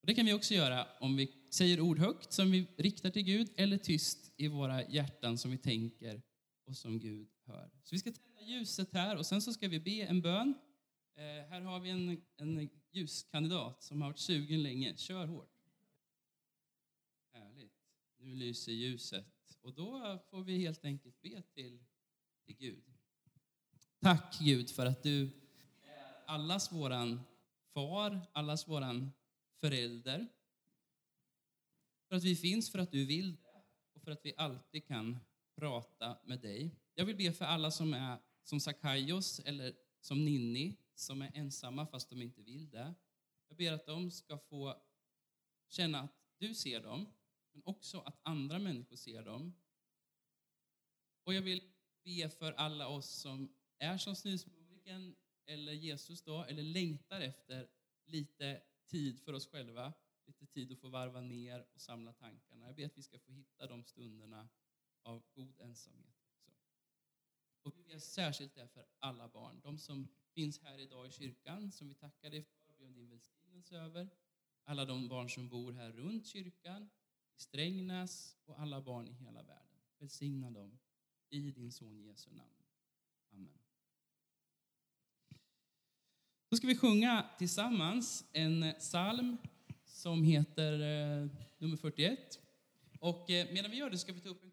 Och 0.00 0.06
det 0.06 0.14
kan 0.14 0.26
vi 0.26 0.32
också 0.32 0.54
göra 0.54 0.86
om 1.00 1.16
vi 1.16 1.32
säger 1.50 1.80
ord 1.80 1.98
högt 1.98 2.32
som 2.32 2.50
vi 2.50 2.66
riktar 2.76 3.10
till 3.10 3.22
Gud 3.22 3.48
eller 3.56 3.78
tyst 3.78 4.32
i 4.36 4.48
våra 4.48 4.88
hjärtan 4.88 5.38
som 5.38 5.50
vi 5.50 5.58
tänker 5.58 6.22
och 6.64 6.76
som 6.76 6.98
Gud 6.98 7.28
hör. 7.44 7.70
Så 7.82 7.94
vi 7.94 7.98
ska 7.98 8.12
tända 8.12 8.42
ljuset 8.42 8.92
här 8.92 9.16
och 9.16 9.26
sen 9.26 9.42
så 9.42 9.52
ska 9.52 9.68
vi 9.68 9.80
be 9.80 10.02
en 10.02 10.20
bön. 10.20 10.54
Eh, 11.14 11.22
här 11.22 11.60
har 11.60 11.80
vi 11.80 11.90
en, 11.90 12.22
en 12.36 12.70
ljuskandidat 12.90 13.82
som 13.82 14.02
har 14.02 14.08
varit 14.08 14.18
sugen 14.18 14.62
länge. 14.62 14.96
Kör 14.96 15.26
hårt. 15.26 15.50
Härligt. 17.32 17.72
Nu 18.18 18.34
lyser 18.34 18.72
ljuset. 18.72 19.58
Och 19.60 19.74
då 19.74 20.18
får 20.30 20.44
vi 20.44 20.58
helt 20.58 20.84
enkelt 20.84 21.22
be 21.22 21.42
till, 21.42 21.84
till 22.46 22.56
Gud. 22.56 22.84
Tack 24.00 24.38
Gud 24.40 24.70
för 24.70 24.86
att 24.86 25.02
du 25.02 25.22
är 25.22 25.30
allas 26.26 26.72
våran 26.72 27.20
far, 27.74 28.20
allas 28.32 28.68
våran 28.68 29.12
förälder. 29.60 30.28
För 32.08 32.16
att 32.16 32.24
vi 32.24 32.36
finns 32.36 32.70
för 32.70 32.78
att 32.78 32.90
du 32.90 33.04
vill 33.04 33.36
det 33.36 33.62
och 33.94 34.02
för 34.02 34.10
att 34.10 34.24
vi 34.26 34.34
alltid 34.36 34.86
kan 34.86 35.18
prata 35.54 36.18
med 36.24 36.40
dig. 36.40 36.76
Jag 36.94 37.04
vill 37.04 37.16
be 37.16 37.32
för 37.32 37.44
alla 37.44 37.70
som 37.70 37.94
är 37.94 38.18
som 38.42 38.60
Sakaios 38.60 39.40
eller 39.40 39.74
som 40.00 40.24
Ninni, 40.24 40.76
som 40.94 41.22
är 41.22 41.30
ensamma 41.34 41.86
fast 41.86 42.10
de 42.10 42.22
inte 42.22 42.42
vill 42.42 42.70
det. 42.70 42.94
Jag 43.48 43.56
ber 43.56 43.72
att 43.72 43.86
de 43.86 44.10
ska 44.10 44.38
få 44.38 44.82
känna 45.68 46.00
att 46.00 46.14
du 46.38 46.54
ser 46.54 46.82
dem, 46.82 47.12
men 47.52 47.62
också 47.64 48.00
att 48.00 48.20
andra 48.22 48.58
människor 48.58 48.96
ser 48.96 49.22
dem. 49.22 49.54
Och 51.24 51.34
jag 51.34 51.42
vill 51.42 51.72
be 52.04 52.30
för 52.30 52.52
alla 52.52 52.88
oss 52.88 53.08
som 53.08 53.54
är 53.78 53.98
som 53.98 54.16
snusmumriken 54.16 55.16
eller 55.46 55.72
Jesus 55.72 56.22
då, 56.22 56.44
eller 56.44 56.62
längtar 56.62 57.20
efter 57.20 57.68
lite 58.06 58.62
tid 58.86 59.20
för 59.20 59.32
oss 59.32 59.46
själva, 59.46 59.92
lite 60.26 60.46
tid 60.46 60.72
att 60.72 60.80
få 60.80 60.88
varva 60.88 61.20
ner 61.20 61.66
och 61.74 61.80
samla 61.80 62.12
tankarna. 62.12 62.66
Jag 62.66 62.76
ber 62.76 62.86
att 62.86 62.98
vi 62.98 63.02
ska 63.02 63.18
få 63.18 63.32
hitta 63.32 63.66
de 63.66 63.84
stunderna 63.84 64.48
av 65.04 65.22
god 65.34 65.60
ensamhet 65.60 66.14
också. 66.20 66.50
Och 67.62 67.78
vi 67.78 67.82
ber 67.82 67.98
särskilt 67.98 68.54
det 68.54 68.68
för 68.68 68.86
alla 68.98 69.28
barn, 69.28 69.60
de 69.62 69.78
som 69.78 70.08
finns 70.34 70.60
här 70.62 70.78
idag 70.78 71.06
i 71.06 71.10
kyrkan, 71.10 71.72
som 71.72 71.88
vi 71.88 71.94
tackar 71.94 72.30
dig 72.30 72.42
för 72.42 72.68
och 72.68 72.74
ber 72.74 72.86
om 72.86 72.94
din 72.94 73.08
välsignelse 73.08 73.76
över. 73.76 74.08
Alla 74.64 74.84
de 74.84 75.08
barn 75.08 75.30
som 75.30 75.48
bor 75.48 75.72
här 75.72 75.92
runt 75.92 76.26
kyrkan, 76.26 76.90
i 77.36 77.40
Strängnäs 77.40 78.36
och 78.44 78.60
alla 78.60 78.80
barn 78.80 79.08
i 79.08 79.12
hela 79.12 79.42
världen. 79.42 79.78
Välsigna 79.98 80.50
dem 80.50 80.78
i 81.28 81.50
din 81.50 81.72
son 81.72 82.02
Jesu 82.02 82.30
namn. 82.30 82.54
Amen. 83.32 83.58
Då 86.48 86.56
ska 86.56 86.66
vi 86.66 86.76
sjunga 86.76 87.30
tillsammans 87.38 88.24
en 88.32 88.74
psalm 88.78 89.36
som 89.84 90.22
heter 90.22 90.72
eh, 90.72 91.28
nummer 91.58 91.76
41. 91.76 92.40
Och 93.00 93.30
eh, 93.30 93.52
medan 93.52 93.70
vi 93.70 93.76
gör 93.76 93.90
det 93.90 93.98
ska 93.98 94.12
vi 94.12 94.20
ta 94.20 94.28
upp 94.28 94.44
en 94.44 94.50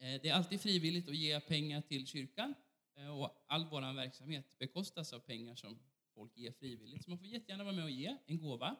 Eh, 0.00 0.20
det 0.22 0.28
är 0.28 0.34
alltid 0.34 0.60
frivilligt 0.60 1.08
att 1.08 1.16
ge 1.16 1.40
pengar 1.40 1.80
till 1.80 2.06
kyrkan 2.06 2.54
eh, 2.96 3.20
och 3.20 3.44
all 3.46 3.66
vår 3.70 3.94
verksamhet 3.94 4.58
bekostas 4.58 5.12
av 5.12 5.18
pengar 5.18 5.54
som 5.54 5.78
folk 6.14 6.36
ger 6.36 6.52
frivilligt. 6.52 7.04
Så 7.04 7.10
man 7.10 7.18
får 7.18 7.26
jättegärna 7.26 7.64
vara 7.64 7.74
med 7.74 7.84
och 7.84 7.90
ge 7.90 8.16
en 8.26 8.38
gåva. 8.38 8.76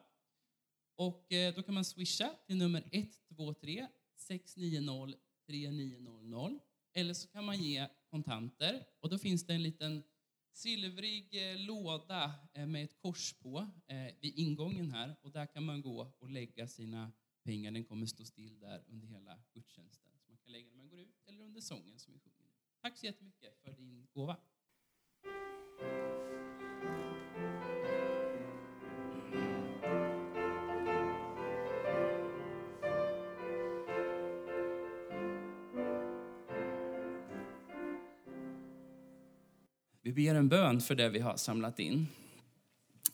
Och 0.95 1.31
eh, 1.31 1.55
då 1.55 1.63
kan 1.63 1.73
man 1.73 1.85
swisha 1.85 2.35
till 2.47 2.55
nummer 2.55 2.83
123 2.91 3.87
690 4.17 5.19
3900. 5.45 6.59
Eller 6.93 7.13
så 7.13 7.27
kan 7.27 7.45
man 7.45 7.63
ge 7.63 7.87
kontanter 8.09 8.85
och 8.99 9.09
då 9.09 9.17
finns 9.17 9.45
det 9.45 9.53
en 9.53 9.63
liten 9.63 10.03
silvrig 10.53 11.57
låda 11.57 12.33
med 12.53 12.83
ett 12.83 12.97
kors 13.01 13.33
på 13.33 13.67
vid 14.21 14.33
ingången 14.37 14.91
här 14.91 15.15
och 15.21 15.31
där 15.31 15.45
kan 15.45 15.63
man 15.63 15.81
gå 15.81 16.13
och 16.19 16.29
lägga 16.29 16.67
sina 16.67 17.11
pengar. 17.43 17.71
Den 17.71 17.83
kommer 17.83 18.05
stå 18.05 18.25
still 18.25 18.59
där 18.59 18.83
under 18.87 19.07
hela 19.07 19.39
gudstjänsten. 19.53 20.11
Så 20.19 20.31
man 20.31 20.37
kan 20.37 20.51
lägga 20.51 20.69
när 20.69 20.75
man 20.75 20.89
går 20.89 20.99
ut 20.99 21.27
eller 21.27 21.43
under 21.43 21.61
sången 21.61 21.99
som 21.99 22.13
vi 22.13 22.19
sjunger. 22.19 22.51
Tack 22.81 22.97
så 22.97 23.05
jättemycket 23.05 23.61
för 23.63 23.71
din 23.71 24.07
gåva. 24.13 24.37
Vi 40.03 40.13
ber 40.13 40.35
en 40.35 40.49
bön 40.49 40.81
för 40.81 40.95
det 40.95 41.09
vi 41.09 41.19
har 41.19 41.37
samlat 41.37 41.79
in. 41.79 42.07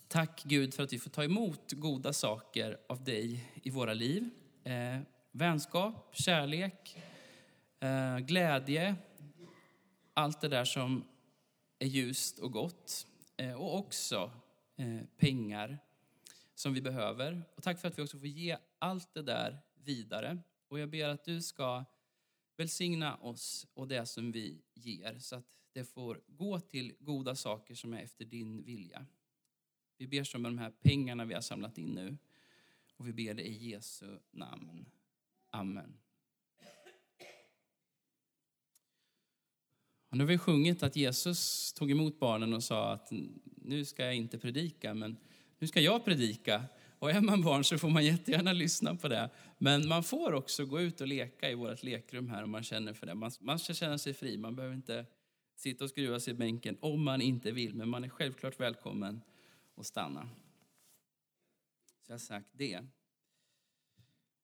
Tack 0.08 0.42
Gud 0.44 0.74
för 0.74 0.82
att 0.82 0.92
vi 0.92 0.98
får 0.98 1.10
ta 1.10 1.24
emot 1.24 1.72
goda 1.72 2.12
saker 2.12 2.78
av 2.88 3.04
dig 3.04 3.52
i 3.62 3.70
våra 3.70 3.94
liv. 3.94 4.30
Eh, 4.64 4.98
vänskap, 5.32 6.16
kärlek, 6.16 6.98
eh, 7.80 8.18
glädje, 8.18 8.96
allt 10.14 10.40
det 10.40 10.48
där 10.48 10.64
som 10.64 11.04
är 11.78 11.86
ljust 11.86 12.38
och 12.38 12.52
gott. 12.52 13.06
Eh, 13.36 13.52
och 13.52 13.78
också 13.78 14.32
eh, 14.76 15.00
pengar 15.16 15.78
som 16.54 16.74
vi 16.74 16.80
behöver. 16.80 17.42
Och 17.56 17.62
tack 17.62 17.80
för 17.80 17.88
att 17.88 17.98
vi 17.98 18.02
också 18.02 18.18
får 18.18 18.28
ge 18.28 18.56
allt 18.78 19.14
det 19.14 19.22
där 19.22 19.58
vidare. 19.84 20.38
Och 20.68 20.78
jag 20.78 20.90
ber 20.90 21.08
att 21.08 21.24
du 21.24 21.42
ska 21.42 21.84
välsigna 22.56 23.16
oss 23.16 23.66
och 23.74 23.88
det 23.88 24.06
som 24.06 24.32
vi 24.32 24.62
ger 24.74 25.18
så 25.18 25.36
att 25.36 25.46
det 25.72 25.84
får 25.84 26.20
gå 26.26 26.60
till 26.60 26.94
goda 27.00 27.34
saker 27.34 27.74
som 27.74 27.92
är 27.92 28.02
efter 28.02 28.24
din 28.24 28.64
vilja. 28.64 29.06
Vi 29.98 30.06
ber 30.06 30.24
så 30.24 30.38
med 30.38 30.50
de 30.50 30.58
här 30.58 30.70
pengarna 30.82 31.24
vi 31.24 31.34
har 31.34 31.40
samlat 31.40 31.78
in 31.78 31.88
nu. 31.88 32.16
Och 32.96 33.08
vi 33.08 33.12
ber 33.12 33.34
det 33.34 33.42
i 33.42 33.70
Jesu 33.70 34.18
namn. 34.30 34.86
Amen. 35.50 35.98
Och 40.10 40.16
nu 40.16 40.24
har 40.24 40.28
vi 40.28 40.38
sjungit 40.38 40.82
att 40.82 40.96
Jesus 40.96 41.72
tog 41.72 41.90
emot 41.90 42.18
barnen 42.18 42.54
och 42.54 42.64
sa 42.64 42.92
att 42.92 43.12
nu 43.56 43.84
ska 43.84 44.04
jag 44.04 44.14
inte 44.14 44.38
predika, 44.38 44.94
men 44.94 45.16
nu 45.58 45.66
ska 45.66 45.80
jag 45.80 46.04
predika. 46.04 46.64
Och 46.98 47.10
är 47.10 47.20
man 47.20 47.42
barn 47.42 47.64
så 47.64 47.78
får 47.78 47.88
man 47.88 48.04
jättegärna 48.04 48.52
lyssna 48.52 48.94
på 48.94 49.08
det. 49.08 49.30
Men 49.58 49.88
man 49.88 50.04
får 50.04 50.32
också 50.32 50.66
gå 50.66 50.80
ut 50.80 51.00
och 51.00 51.06
leka 51.06 51.50
i 51.50 51.54
vårt 51.54 51.82
lekrum 51.82 52.28
här 52.28 52.44
om 52.44 52.50
man 52.50 52.62
känner 52.62 52.94
för 52.94 53.06
det. 53.06 53.14
Man, 53.14 53.30
man 53.40 53.58
ska 53.58 53.74
känna 53.74 53.98
sig 53.98 54.14
fri, 54.14 54.36
man 54.36 54.56
behöver 54.56 54.74
inte 54.74 55.06
sitta 55.56 55.84
och 55.84 55.90
skruva 55.90 56.20
sig 56.20 56.34
i 56.34 56.36
bänken 56.36 56.76
om 56.80 57.04
man 57.04 57.20
inte 57.20 57.50
vill. 57.50 57.74
Men 57.74 57.88
man 57.88 58.04
är 58.04 58.08
självklart 58.08 58.60
välkommen 58.60 59.20
och 59.78 59.86
stanna. 59.86 60.28
Så 62.06 62.12
jag 62.12 62.14
har 62.14 62.18
sagt 62.18 62.48
det. 62.52 62.80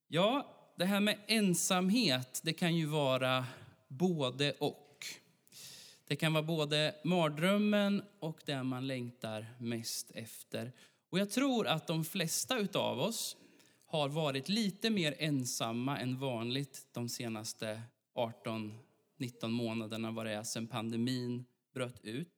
Ja, 0.09 0.55
det 0.77 0.85
här 0.85 1.01
med 1.01 1.19
ensamhet, 1.27 2.41
det 2.45 2.53
kan 2.53 2.77
ju 2.77 2.87
vara 2.87 3.47
både 3.89 4.53
och. 4.53 5.07
Det 6.07 6.17
kan 6.17 6.33
vara 6.33 6.43
både 6.43 6.95
mardrömmen 7.05 8.03
och 8.19 8.41
det 8.47 8.63
man 8.63 8.87
längtar 8.87 9.47
mest 9.59 10.11
efter. 10.11 10.73
Och 11.11 11.19
jag 11.19 11.31
tror 11.31 11.67
att 11.67 11.87
de 11.87 12.05
flesta 12.05 12.59
utav 12.59 13.01
oss 13.01 13.37
har 13.87 14.09
varit 14.09 14.49
lite 14.49 14.91
mer 14.91 15.15
ensamma 15.19 15.99
än 15.99 16.19
vanligt 16.19 16.87
de 16.93 17.09
senaste 17.09 17.83
18 18.15 18.79
19 19.17 19.53
månaderna 19.53 20.11
vad 20.11 20.27
det 20.27 20.33
är 20.33 20.43
sedan 20.43 20.67
pandemin 20.67 21.45
bröt 21.75 22.05
ut. 22.05 22.34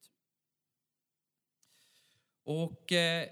Och 2.46 2.92
eh, 2.92 3.28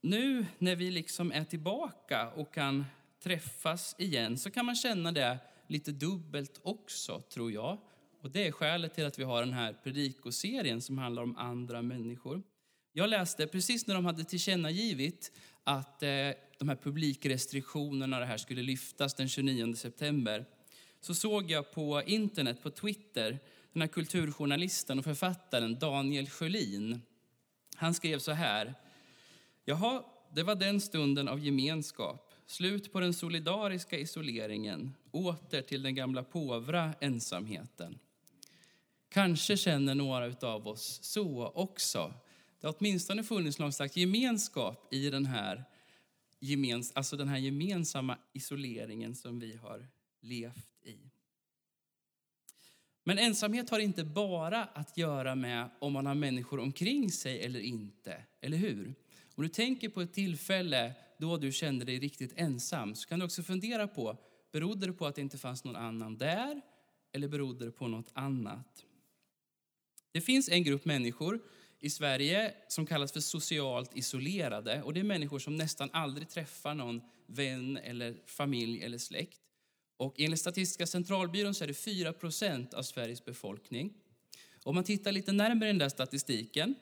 nu 0.00 0.46
när 0.58 0.76
vi 0.76 0.90
liksom 0.90 1.32
är 1.32 1.44
tillbaka 1.44 2.30
och 2.30 2.54
kan 2.54 2.84
träffas 3.22 3.94
igen 3.98 4.38
så 4.38 4.50
kan 4.50 4.66
man 4.66 4.74
känna 4.74 5.12
det 5.12 5.38
lite 5.66 5.92
dubbelt 5.92 6.60
också, 6.62 7.20
tror 7.20 7.52
jag. 7.52 7.78
Och 8.20 8.30
det 8.30 8.46
är 8.46 8.52
skälet 8.52 8.94
till 8.94 9.06
att 9.06 9.18
vi 9.18 9.24
har 9.24 9.40
den 9.40 9.52
här 9.52 9.72
predikoserien 9.72 10.82
som 10.82 10.98
handlar 10.98 11.22
om 11.22 11.36
andra 11.36 11.82
människor. 11.82 12.42
Jag 12.92 13.10
läste 13.10 13.46
precis 13.46 13.86
när 13.86 13.94
de 13.94 14.04
hade 14.04 14.24
tillkännagivit 14.24 15.32
att 15.64 16.02
eh, 16.02 16.08
de 16.58 16.68
här 16.68 16.76
publikrestriktionerna 16.76 18.18
det 18.18 18.26
här 18.26 18.36
skulle 18.36 18.62
lyftas 18.62 19.14
den 19.14 19.28
29 19.28 19.74
september 19.74 20.44
så 21.00 21.14
såg 21.14 21.50
jag 21.50 21.72
på 21.72 22.02
internet, 22.06 22.62
på 22.62 22.70
Twitter, 22.70 23.38
den 23.72 23.82
här 23.82 23.88
kulturjournalisten 23.88 24.98
och 24.98 25.04
författaren 25.04 25.78
Daniel 25.78 26.28
Sjölin. 26.28 27.00
Han 27.80 27.94
skrev 27.94 28.18
så 28.18 28.32
här. 28.32 28.74
Jaha, 29.64 30.04
det 30.34 30.42
var 30.42 30.54
den 30.54 30.80
stunden 30.80 31.28
av 31.28 31.40
gemenskap 31.40 32.26
Slut 32.46 32.92
på 32.92 33.00
den 33.00 33.14
solidariska 33.14 33.98
isoleringen, 33.98 34.94
åter 35.10 35.62
till 35.62 35.82
den 35.82 35.94
gamla 35.94 36.22
påvra 36.22 36.94
ensamheten. 37.00 37.98
Kanske 39.08 39.56
känner 39.56 39.94
några 39.94 40.48
av 40.48 40.68
oss 40.68 40.98
så 41.02 41.46
också. 41.54 42.14
Det 42.60 42.66
har 42.66 42.74
åtminstone 42.78 43.24
funnits 43.24 43.58
någon 43.58 43.72
slags 43.72 43.96
gemenskap 43.96 44.88
i 44.94 45.10
den 45.10 45.26
här, 45.26 45.64
gemens, 46.40 46.92
alltså 46.94 47.16
den 47.16 47.28
här 47.28 47.38
gemensamma 47.38 48.18
isoleringen 48.32 49.14
som 49.14 49.40
vi 49.40 49.56
har 49.56 49.86
levt 50.20 50.68
i. 50.82 51.09
Men 53.04 53.18
ensamhet 53.18 53.70
har 53.70 53.78
inte 53.78 54.04
bara 54.04 54.64
att 54.64 54.96
göra 54.96 55.34
med 55.34 55.70
om 55.78 55.92
man 55.92 56.06
har 56.06 56.14
människor 56.14 56.60
omkring 56.60 57.10
sig 57.10 57.42
eller 57.42 57.60
inte, 57.60 58.22
eller 58.40 58.56
hur? 58.56 58.94
Om 59.34 59.42
du 59.42 59.48
tänker 59.48 59.88
på 59.88 60.00
ett 60.00 60.12
tillfälle 60.12 60.92
då 61.18 61.36
du 61.36 61.52
kände 61.52 61.84
dig 61.84 61.98
riktigt 61.98 62.32
ensam 62.36 62.94
så 62.94 63.08
kan 63.08 63.18
du 63.18 63.24
också 63.24 63.42
fundera 63.42 63.88
på, 63.88 64.16
berodde 64.52 64.86
det 64.86 64.92
på 64.92 65.06
att 65.06 65.14
det 65.14 65.20
inte 65.20 65.38
fanns 65.38 65.64
någon 65.64 65.76
annan 65.76 66.18
där 66.18 66.60
eller 67.12 67.28
berodde 67.28 67.64
det 67.64 67.70
på 67.70 67.88
något 67.88 68.10
annat? 68.12 68.84
Det 70.12 70.20
finns 70.20 70.48
en 70.48 70.62
grupp 70.62 70.84
människor 70.84 71.40
i 71.80 71.90
Sverige 71.90 72.54
som 72.68 72.86
kallas 72.86 73.12
för 73.12 73.20
socialt 73.20 73.96
isolerade. 73.96 74.82
Och 74.82 74.94
Det 74.94 75.00
är 75.00 75.04
människor 75.04 75.38
som 75.38 75.56
nästan 75.56 75.90
aldrig 75.92 76.28
träffar 76.28 76.74
någon 76.74 77.00
vän, 77.26 77.76
eller 77.76 78.16
familj 78.26 78.82
eller 78.82 78.98
släkt. 78.98 79.39
Och 80.00 80.20
enligt 80.20 80.40
Statistiska 80.40 80.86
centralbyrån 80.86 81.54
så 81.54 81.64
är 81.64 81.68
det 81.68 81.72
4% 81.72 82.74
av 82.74 82.82
Sveriges 82.82 83.24
befolkning. 83.24 83.94
Om 84.62 84.74
man 84.74 84.84
tittar 84.84 85.12
lite 85.12 85.32
närmare 85.32 85.68
i 85.68 85.72
den 85.72 85.78
där 85.78 85.88
statistiken 85.88 86.74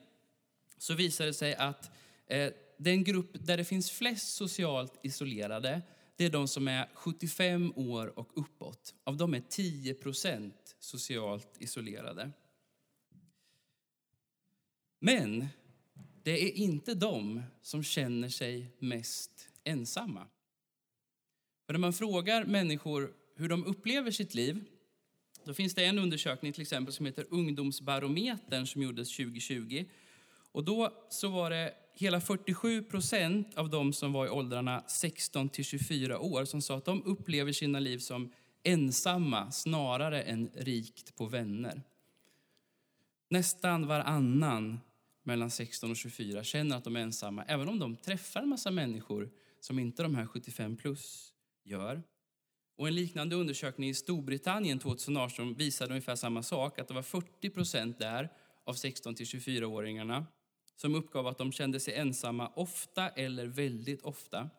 så 0.78 0.94
visar 0.94 1.26
det 1.26 1.35
sig 1.35 1.54
att 1.54 1.90
eh, 2.26 2.52
den 2.76 3.04
grupp 3.04 3.31
där 3.33 3.57
det 3.57 3.64
finns 3.64 3.90
flest 3.90 4.35
socialt 4.35 4.98
isolerade 5.02 5.83
det 6.16 6.24
är 6.24 6.31
de 6.31 6.48
som 6.48 6.68
är 6.68 6.88
75 6.94 7.72
år 7.76 8.18
och 8.18 8.31
uppåt. 8.35 8.94
Av 9.04 9.16
dem 9.16 9.35
är 9.35 9.40
10% 9.40 10.52
socialt 10.78 11.57
isolerade. 11.59 12.31
Men 14.98 15.46
det 16.22 16.42
är 16.42 16.52
inte 16.52 16.94
de 16.94 17.42
som 17.62 17.83
känner 17.83 18.28
sig 18.28 18.76
mest 18.78 19.48
ensamma. 19.64 20.26
För 21.68 21.72
när 21.72 21.78
man 21.78 21.92
frågar 21.92 22.44
människor 22.44 23.12
hur 23.37 23.48
de 23.48 23.64
upplever 23.64 24.11
sitt 24.11 24.35
liv 24.35 24.64
då 25.44 25.54
finns 25.54 25.74
det 25.74 25.85
en 25.85 25.98
undersökning 25.98 26.52
till 26.52 26.62
exempel 26.62 26.94
som 26.94 27.07
heter 27.07 27.26
Ungdomsbarometern 27.31 28.66
som 28.66 28.83
gjordes 28.83 29.16
2020. 29.16 29.85
Och 30.52 30.64
då 30.64 30.92
så 31.09 31.28
var 31.28 31.50
det 31.50 31.74
hela 31.94 32.20
47 32.20 32.83
procent 32.83 33.54
av 33.54 33.70
de 33.70 33.92
som 33.92 34.12
var 34.12 34.26
i 34.26 34.28
åldrarna 34.28 34.85
16 34.87 35.48
till 35.48 35.64
24 35.64 36.18
år 36.18 36.44
som 36.44 36.62
sa 36.62 36.76
att 36.76 36.85
de 36.85 37.02
upplever 37.02 37.52
sina 37.52 37.81
liv 37.81 37.98
som 37.98 38.33
ensamma 38.62 39.50
snarare 39.50 40.22
än 40.22 40.50
rikt 40.54 41.16
på 41.16 41.26
vänner. 41.26 41.83
Nästan 43.31 43.87
varannan 43.87 44.81
mellan 45.22 45.50
16 45.50 45.90
och 45.90 45.96
24 45.96 46.44
känner 46.44 46.76
att 46.76 46.85
de 46.85 46.96
är 46.96 47.00
ensamma, 47.00 47.44
även 47.44 47.68
om 47.68 47.78
de 47.78 47.96
träffar 47.96 48.42
en 48.42 48.48
massa 48.48 48.70
människor 48.70 49.31
som 49.61 49.78
inte 49.78 50.02
de 50.02 50.14
här 50.14 50.26
75 50.26 50.76
plus 50.76 51.35
gör. 51.70 52.02
Och 52.76 52.88
en 52.88 52.94
liknande 52.94 53.37
undersökning 53.37 53.88
i 53.88 53.94
Storbritannien 53.94 54.78
2018 54.78 55.54
visade 55.54 55.90
ungefär 55.90 56.16
samma 56.16 56.42
sak, 56.42 56.78
att 56.78 56.88
det 56.88 56.94
var 56.94 57.02
40 57.02 57.50
procent 57.50 57.98
där 57.98 58.28
av 58.64 58.74
16 58.74 59.14
till 59.14 59.26
24-åringarna 59.26 60.24
som 60.76 60.94
uppgav 60.94 61.26
att 61.26 61.38
de 61.38 61.52
kände 61.52 61.81
sig 61.81 61.94
ensamma 61.94 62.52
ofta 62.54 63.09
eller 63.09 63.46
väldigt 63.46 64.02
ofta. 64.02 64.50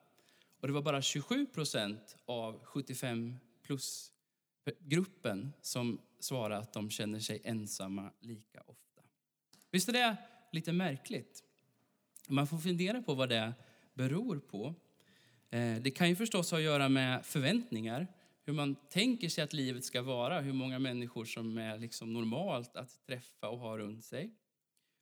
Och 0.60 0.67
det 0.67 0.74
var 0.74 0.82
bara 0.82 1.02
27 1.02 1.45
procent 1.45 2.15
av 2.26 2.60
75 2.63 3.36
plus-gruppen 3.63 5.54
som 5.62 6.02
svarade 6.19 6.58
att 6.58 6.74
de 6.74 6.89
känner 6.89 7.19
sig 7.19 7.41
ensamma 7.43 8.12
lika 8.19 8.62
ofta. 8.65 9.02
Visst 9.72 9.89
är 9.89 9.93
det 9.93 10.17
lite 10.52 10.72
märkligt? 10.72 11.43
Man 12.28 12.48
får 12.48 12.58
fundera 12.58 13.02
på 13.02 13.13
vad 13.13 13.30
det 13.30 13.54
beror 13.93 14.39
på. 14.39 14.76
Eh, 15.50 15.76
det 15.82 15.92
kan 15.92 16.10
ju 16.10 16.16
förstås 16.16 16.52
ha 16.52 16.58
att 16.58 16.64
göra 16.64 16.90
med 16.90 17.26
förväntningar, 17.26 18.08
hur 18.46 18.54
man 18.54 18.76
tänker 18.76 19.30
sig 19.30 19.44
att 19.44 19.54
livet 19.54 19.86
ska 19.86 20.02
vara, 20.02 20.42
hur 20.42 20.54
många 20.54 20.80
människor 20.80 21.26
som 21.26 21.58
är 21.58 21.78
liksom 21.78 22.14
normalt 22.14 22.76
att 22.76 23.06
träffa 23.06 23.50
och 23.50 23.60
ha 23.60 23.78
runt 23.78 24.06
sig. 24.06 24.32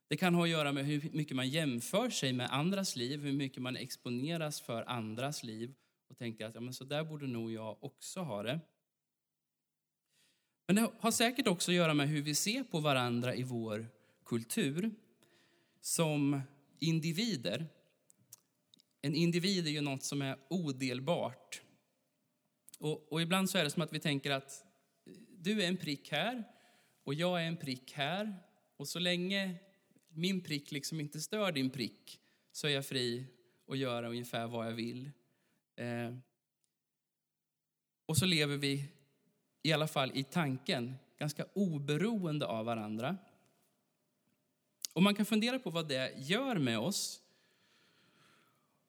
Det 0.08 0.16
kan 0.16 0.34
ha 0.34 0.42
att 0.42 0.48
göra 0.48 0.72
med 0.72 0.86
hur 0.86 1.10
mycket 1.12 1.36
man 1.36 1.48
jämför 1.48 2.10
sig 2.10 2.32
med 2.32 2.50
andras 2.50 2.96
liv, 2.96 3.20
hur 3.20 3.32
mycket 3.32 3.62
man 3.62 3.76
exponeras 3.76 4.60
för 4.60 4.82
andras 4.88 5.44
liv 5.44 5.74
och 6.08 6.18
tänker 6.18 6.46
att 6.46 6.54
ja, 6.54 6.60
men 6.60 6.74
så 6.74 6.84
där 6.84 7.04
borde 7.04 7.26
nog 7.26 7.52
jag 7.52 7.84
också 7.84 8.20
ha 8.20 8.42
det. 8.42 8.60
Men 10.66 10.76
det 10.76 10.90
har 11.00 11.10
säkert 11.10 11.46
också 11.46 11.70
att 11.70 11.74
göra 11.74 11.94
med 11.94 12.08
hur 12.08 12.22
vi 12.22 12.34
ser 12.34 12.64
på 12.64 12.80
varandra 12.80 13.34
i 13.34 13.42
vår 13.42 13.86
kultur 14.24 14.90
som 15.80 16.40
individer. 16.78 17.66
En 19.00 19.14
individ 19.14 19.66
är 19.66 19.70
ju 19.70 19.80
något 19.80 20.02
som 20.02 20.22
är 20.22 20.38
odelbart. 20.48 21.62
Och, 22.78 23.12
och 23.12 23.22
ibland 23.22 23.50
så 23.50 23.58
är 23.58 23.64
det 23.64 23.70
som 23.70 23.82
att 23.82 23.92
vi 23.92 24.00
tänker 24.00 24.30
att 24.30 24.64
du 25.30 25.62
är 25.62 25.68
en 25.68 25.76
prick 25.76 26.10
här 26.10 26.44
och 27.04 27.14
jag 27.14 27.42
är 27.42 27.46
en 27.46 27.56
prick 27.56 27.92
här. 27.92 28.34
Och 28.76 28.88
så 28.88 28.98
länge 28.98 29.54
min 30.08 30.40
prick 30.40 30.72
liksom 30.72 31.00
inte 31.00 31.20
stör 31.20 31.52
din 31.52 31.70
prick 31.70 32.20
så 32.52 32.66
är 32.66 32.70
jag 32.70 32.86
fri 32.86 33.24
att 33.68 33.78
göra 33.78 34.08
ungefär 34.08 34.46
vad 34.46 34.66
jag 34.66 34.72
vill. 34.72 35.10
Eh, 35.76 36.14
och 38.06 38.16
så 38.16 38.26
lever 38.26 38.56
vi, 38.56 38.84
i 39.62 39.72
alla 39.72 39.88
fall 39.88 40.12
i 40.14 40.24
tanken, 40.24 40.94
ganska 41.18 41.46
oberoende 41.52 42.46
av 42.46 42.66
varandra. 42.66 43.16
Och 44.92 45.02
man 45.02 45.14
kan 45.14 45.26
fundera 45.26 45.58
på 45.58 45.70
vad 45.70 45.88
det 45.88 46.14
gör 46.16 46.58
med 46.58 46.78
oss. 46.78 47.22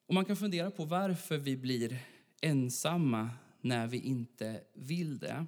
Och 0.10 0.16
man 0.16 0.26
kan 0.26 0.36
fundera 0.36 0.72
på 0.72 0.86
varför 0.86 1.38
vi 1.38 1.58
blir 1.58 2.00
ensamma 2.42 3.30
när 3.62 3.88
vi 3.88 3.98
inte 3.98 4.62
vill 4.74 5.20
det. 5.20 5.46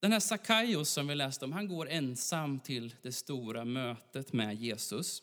Den 0.00 0.12
här 0.12 0.20
Sakaios 0.20 0.90
som 0.90 1.06
vi 1.06 1.14
läste 1.14 1.44
om, 1.44 1.52
han 1.52 1.68
går 1.68 1.88
ensam 1.88 2.60
till 2.60 2.94
det 3.02 3.12
stora 3.12 3.64
mötet 3.64 4.32
med 4.32 4.54
Jesus. 4.54 5.22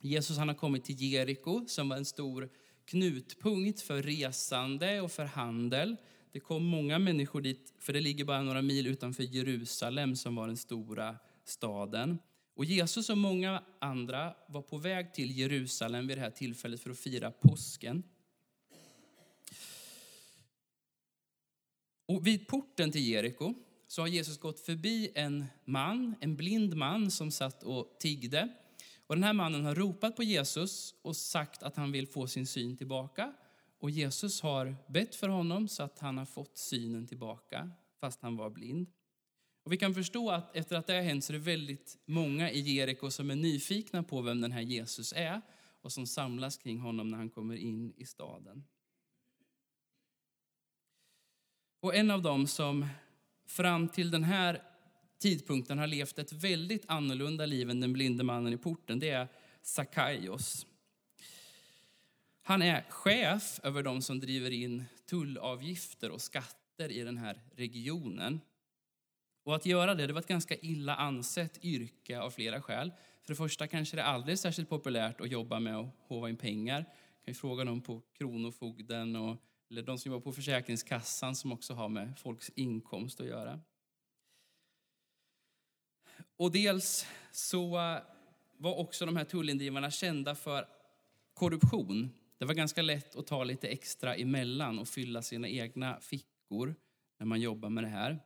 Jesus 0.00 0.36
han 0.36 0.48
har 0.48 0.54
kommit 0.54 0.84
till 0.84 1.02
Jeriko 1.02 1.64
som 1.66 1.88
var 1.88 1.96
en 1.96 2.04
stor 2.04 2.48
knutpunkt 2.84 3.80
för 3.80 4.02
resande 4.02 5.00
och 5.00 5.12
för 5.12 5.24
handel. 5.24 5.96
Det 6.32 6.40
kom 6.40 6.64
många 6.64 6.98
människor 6.98 7.40
dit, 7.40 7.74
för 7.78 7.92
det 7.92 8.00
ligger 8.00 8.24
bara 8.24 8.42
några 8.42 8.62
mil 8.62 8.86
utanför 8.86 9.22
Jerusalem 9.22 10.16
som 10.16 10.34
var 10.34 10.46
den 10.46 10.56
stora 10.56 11.16
staden. 11.44 12.18
Och 12.54 12.64
Jesus 12.64 13.10
och 13.10 13.18
många 13.18 13.62
andra 13.78 14.34
var 14.48 14.62
på 14.62 14.78
väg 14.78 15.14
till 15.14 15.38
Jerusalem 15.38 16.06
vid 16.06 16.16
det 16.16 16.20
här 16.20 16.30
tillfället 16.30 16.80
för 16.80 16.90
att 16.90 16.98
fira 16.98 17.30
påsken. 17.30 18.02
Och 22.06 22.26
vid 22.26 22.48
porten 22.48 22.92
till 22.92 23.08
Jeriko 23.08 23.54
så 23.86 24.02
har 24.02 24.08
Jesus 24.08 24.38
gått 24.38 24.60
förbi 24.60 25.10
en 25.14 25.44
man, 25.64 26.14
en 26.20 26.36
blind 26.36 26.76
man 26.76 27.10
som 27.10 27.30
satt 27.30 27.62
och 27.62 27.96
tiggde. 27.98 28.48
Och 29.06 29.14
den 29.14 29.24
här 29.24 29.32
mannen 29.32 29.64
har 29.64 29.74
ropat 29.74 30.16
på 30.16 30.22
Jesus 30.22 30.94
och 31.02 31.16
sagt 31.16 31.62
att 31.62 31.76
han 31.76 31.92
vill 31.92 32.06
få 32.06 32.26
sin 32.26 32.46
syn 32.46 32.76
tillbaka. 32.76 33.32
Och 33.78 33.90
Jesus 33.90 34.40
har 34.40 34.76
bett 34.88 35.14
för 35.14 35.28
honom 35.28 35.68
så 35.68 35.82
att 35.82 35.98
han 35.98 36.18
har 36.18 36.26
fått 36.26 36.58
synen 36.58 37.06
tillbaka, 37.06 37.70
fast 38.00 38.22
han 38.22 38.36
var 38.36 38.50
blind. 38.50 38.86
Och 39.64 39.72
vi 39.72 39.76
kan 39.76 39.94
förstå 39.94 40.30
att 40.30 40.56
efter 40.56 40.76
att 40.76 40.86
det 40.86 40.94
har 40.94 41.02
hänt 41.02 41.24
så 41.24 41.32
är 41.32 41.34
det 41.34 41.44
väldigt 41.44 41.98
många 42.04 42.50
i 42.50 42.60
Jeriko 42.60 43.10
som 43.10 43.30
är 43.30 43.36
nyfikna 43.36 44.02
på 44.02 44.22
vem 44.22 44.40
den 44.40 44.52
här 44.52 44.60
Jesus 44.60 45.12
är 45.16 45.42
och 45.80 45.92
som 45.92 46.06
samlas 46.06 46.56
kring 46.56 46.78
honom 46.78 47.08
när 47.08 47.18
han 47.18 47.30
kommer 47.30 47.56
in 47.56 47.92
i 47.96 48.06
staden. 48.06 48.64
Och 51.80 51.94
en 51.94 52.10
av 52.10 52.22
dem 52.22 52.46
som 52.46 52.86
fram 53.46 53.88
till 53.88 54.10
den 54.10 54.24
här 54.24 54.62
tidpunkten 55.18 55.78
har 55.78 55.86
levt 55.86 56.18
ett 56.18 56.32
väldigt 56.32 56.84
annorlunda 56.88 57.46
liv 57.46 57.70
än 57.70 57.80
den 57.80 57.92
blinde 57.92 58.24
mannen 58.24 58.52
i 58.52 58.56
porten, 58.56 58.98
det 58.98 59.10
är 59.10 59.28
Sakaios. 59.62 60.66
Han 62.42 62.62
är 62.62 62.82
chef 62.90 63.60
över 63.62 63.82
de 63.82 64.02
som 64.02 64.20
driver 64.20 64.50
in 64.50 64.84
tullavgifter 65.06 66.10
och 66.10 66.20
skatter 66.20 66.92
i 66.92 67.00
den 67.00 67.18
här 67.18 67.40
regionen. 67.54 68.40
Och 69.44 69.54
att 69.54 69.66
göra 69.66 69.94
det, 69.94 70.06
det 70.06 70.12
var 70.12 70.20
ett 70.20 70.26
ganska 70.26 70.56
illa 70.56 70.94
ansett 70.94 71.64
yrke 71.64 72.20
av 72.20 72.30
flera 72.30 72.62
skäl. 72.62 72.92
För 73.22 73.28
det 73.32 73.36
första 73.36 73.66
kanske 73.66 73.96
det 73.96 74.04
aldrig 74.04 74.32
är 74.32 74.36
särskilt 74.36 74.68
populärt 74.68 75.20
att 75.20 75.30
jobba 75.30 75.60
med 75.60 75.76
att 75.76 75.94
håva 76.08 76.28
in 76.28 76.36
pengar. 76.36 76.84
Jag 77.18 77.26
kan 77.26 77.34
fråga 77.34 77.64
någon 77.64 77.80
på 77.80 78.02
Kronofogden 78.18 79.16
och, 79.16 79.36
eller 79.70 79.82
de 79.82 79.98
som 79.98 80.12
jobbar 80.12 80.24
på 80.24 80.32
Försäkringskassan 80.32 81.36
som 81.36 81.52
också 81.52 81.74
har 81.74 81.88
med 81.88 82.18
folks 82.18 82.50
inkomst 82.54 83.20
att 83.20 83.26
göra. 83.26 83.60
Och 86.36 86.52
dels 86.52 87.06
så 87.32 87.78
eh, 87.78 87.98
var 88.56 88.78
också 88.78 89.06
de 89.06 89.16
här 89.16 89.24
tullindrivarna 89.24 89.90
kända 89.90 90.34
för 90.34 90.68
korruption. 91.34 92.10
Det 92.38 92.44
var 92.44 92.54
ganska 92.54 92.82
lätt 92.82 93.16
att 93.16 93.26
ta 93.26 93.44
lite 93.44 93.68
extra 93.68 94.14
emellan 94.14 94.78
och 94.78 94.88
fylla 94.88 95.22
sina 95.22 95.48
egna 95.48 96.00
fickor 96.00 96.74
när 97.18 97.26
man 97.26 97.40
jobbar 97.40 97.68
med 97.68 97.84
det 97.84 97.88
här. 97.88 98.20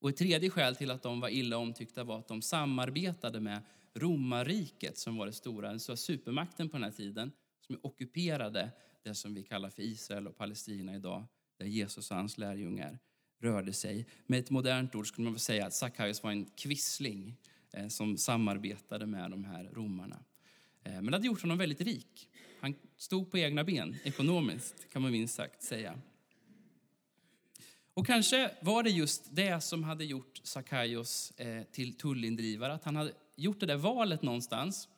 Och 0.00 0.08
ett 0.10 0.16
tredje 0.16 0.50
skäl 0.50 0.76
till 0.76 0.90
att 0.90 1.02
de 1.02 1.20
var 1.20 1.28
illa 1.28 1.56
omtyckta 1.56 2.04
var 2.04 2.18
att 2.18 2.28
de 2.28 2.42
samarbetade 2.42 3.40
med 3.40 3.62
romarriket 3.94 4.98
som 4.98 5.16
var 5.16 5.26
det 5.26 5.32
stora, 5.32 5.78
så 5.78 5.96
supermakten 5.96 6.68
på 6.68 6.76
den 6.76 6.84
här 6.84 6.90
tiden, 6.90 7.32
som 7.66 7.78
ockuperade 7.82 8.70
det 9.02 9.14
som 9.14 9.34
vi 9.34 9.42
kallar 9.42 9.70
för 9.70 9.82
Israel 9.82 10.26
och 10.26 10.36
Palestina 10.36 10.94
idag, 10.94 11.24
där 11.58 11.66
Jesus 11.66 12.10
och 12.10 12.16
hans 12.16 12.38
lärjungar 12.38 12.98
rörde 13.40 13.72
sig. 13.72 14.06
Med 14.26 14.38
ett 14.38 14.50
modernt 14.50 14.94
ord 14.94 15.08
skulle 15.08 15.24
man 15.24 15.32
väl 15.32 15.40
säga 15.40 15.66
att 15.66 15.74
Sackaios 15.74 16.22
var 16.22 16.30
en 16.30 16.44
kvissling 16.44 17.36
eh, 17.72 17.88
som 17.88 18.16
samarbetade 18.16 19.06
med 19.06 19.30
de 19.30 19.44
här 19.44 19.64
romarna. 19.64 20.24
Eh, 20.84 20.92
men 20.92 21.06
det 21.06 21.12
hade 21.12 21.26
gjort 21.26 21.42
honom 21.42 21.58
väldigt 21.58 21.80
rik. 21.80 22.28
Han 22.60 22.74
stod 22.96 23.30
på 23.30 23.38
egna 23.38 23.64
ben 23.64 23.96
ekonomiskt, 24.04 24.92
kan 24.92 25.02
man 25.02 25.12
minst 25.12 25.34
sagt 25.34 25.62
säga. 25.62 25.98
Och 27.94 28.06
kanske 28.06 28.50
var 28.60 28.82
det 28.82 28.90
just 28.90 29.36
det 29.36 29.60
som 29.60 29.84
hade 29.84 30.04
gjort 30.04 30.40
Sackaios 30.42 31.30
eh, 31.30 31.62
till 31.62 31.94
tullindrivare, 31.94 32.72
att 32.72 32.84
han 32.84 32.96
hade 32.96 33.12
gjort 33.36 33.60
det 33.60 33.66
där 33.66 33.76
valet 33.76 34.22
någonstans, 34.22 34.88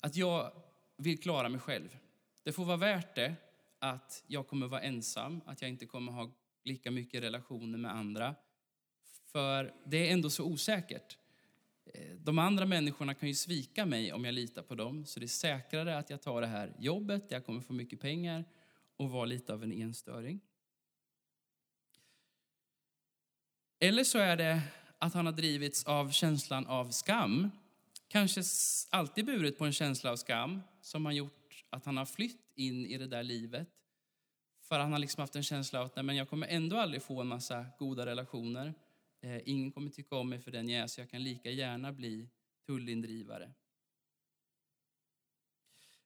att 0.00 0.16
jag 0.16 0.52
vill 0.96 1.18
klara 1.18 1.48
mig 1.48 1.60
själv. 1.60 1.98
Det 2.42 2.52
får 2.52 2.64
vara 2.64 2.76
värt 2.76 3.14
det 3.14 3.34
att 3.78 4.24
jag 4.26 4.46
kommer 4.46 4.66
vara 4.66 4.80
ensam, 4.80 5.40
att 5.46 5.62
jag 5.62 5.68
inte 5.68 5.86
kommer 5.86 6.12
ha 6.12 6.30
lika 6.64 6.90
mycket 6.90 7.22
relationer 7.22 7.78
med 7.78 7.94
andra. 7.94 8.34
För 9.32 9.74
det 9.84 10.08
är 10.08 10.12
ändå 10.12 10.30
så 10.30 10.44
osäkert. 10.44 11.18
Eh, 11.94 12.16
de 12.16 12.38
andra 12.38 12.66
människorna 12.66 13.14
kan 13.14 13.28
ju 13.28 13.34
svika 13.34 13.86
mig 13.86 14.12
om 14.12 14.24
jag 14.24 14.34
litar 14.34 14.62
på 14.62 14.74
dem, 14.74 15.06
så 15.06 15.20
det 15.20 15.26
är 15.26 15.28
säkrare 15.28 15.98
att 15.98 16.10
jag 16.10 16.22
tar 16.22 16.40
det 16.40 16.46
här 16.46 16.72
jobbet, 16.78 17.24
jag 17.28 17.46
kommer 17.46 17.60
få 17.60 17.72
mycket 17.72 18.00
pengar 18.00 18.44
och 18.96 19.10
vara 19.10 19.24
lite 19.24 19.52
av 19.52 19.62
en 19.62 19.72
enstöring. 19.72 20.40
Eller 23.82 24.04
så 24.04 24.18
är 24.18 24.36
det 24.36 24.62
att 24.98 25.14
han 25.14 25.26
har 25.26 25.32
drivits 25.32 25.84
av 25.84 26.10
känslan 26.10 26.66
av 26.66 26.90
skam. 26.90 27.50
Kanske 28.08 28.42
alltid 28.90 29.26
burit 29.26 29.58
på 29.58 29.64
en 29.64 29.72
känsla 29.72 30.10
av 30.10 30.16
skam 30.16 30.62
som 30.80 31.04
har 31.04 31.12
gjort 31.12 31.64
att 31.70 31.84
han 31.84 31.96
har 31.96 32.06
flytt 32.06 32.52
in 32.54 32.86
i 32.86 32.98
det 32.98 33.06
där 33.06 33.22
livet. 33.22 33.68
För 34.62 34.78
han 34.78 34.92
har 34.92 34.98
liksom 34.98 35.20
haft 35.20 35.36
en 35.36 35.42
känsla 35.42 35.80
av 35.80 35.86
att 35.86 35.96
nej, 35.96 36.04
men 36.04 36.16
jag 36.16 36.28
kommer 36.28 36.46
ändå 36.46 36.76
aldrig 36.76 37.02
få 37.02 37.20
en 37.20 37.26
massa 37.26 37.66
goda 37.78 38.06
relationer. 38.06 38.74
Eh, 39.20 39.40
ingen 39.44 39.72
kommer 39.72 39.90
tycka 39.90 40.16
om 40.16 40.28
mig 40.28 40.38
för 40.38 40.50
den 40.50 40.68
jag 40.68 40.82
är, 40.82 40.86
så 40.86 41.00
jag 41.00 41.10
kan 41.10 41.22
lika 41.22 41.50
gärna 41.50 41.92
bli 41.92 42.28
tullindrivare. 42.66 43.52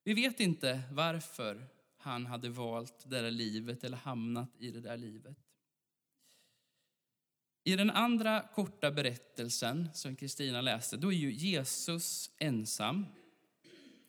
Vi 0.05 0.15
vet 0.15 0.41
inte 0.41 0.83
varför 0.91 1.67
han 1.97 2.27
hade 2.27 2.49
valt 2.49 3.11
det 3.11 3.23
där 3.23 3.31
livet 3.31 3.85
eller 3.85 3.97
hamnat 3.97 4.51
i 4.59 4.71
det 4.71 4.81
där 4.81 4.97
livet. 4.97 5.44
I 7.67 7.77
den 7.77 7.91
andra 7.91 8.41
korta 8.55 8.91
berättelsen 8.91 9.89
som 9.95 10.17
Kristina 10.17 10.61
läste, 10.61 10.97
då 10.97 11.13
är 11.13 11.17
ju 11.17 11.33
Jesus 11.33 12.31
ensam. 12.39 13.07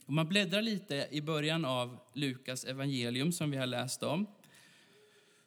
Om 0.05 0.15
man 0.15 0.27
bläddrar 0.27 0.61
lite 0.61 1.07
i 1.11 1.21
början 1.21 1.65
av 1.65 1.99
Lukas 2.13 2.65
evangelium 2.65 3.31
som 3.31 3.51
vi 3.51 3.57
har 3.57 3.65
läst 3.65 4.03
om, 4.03 4.27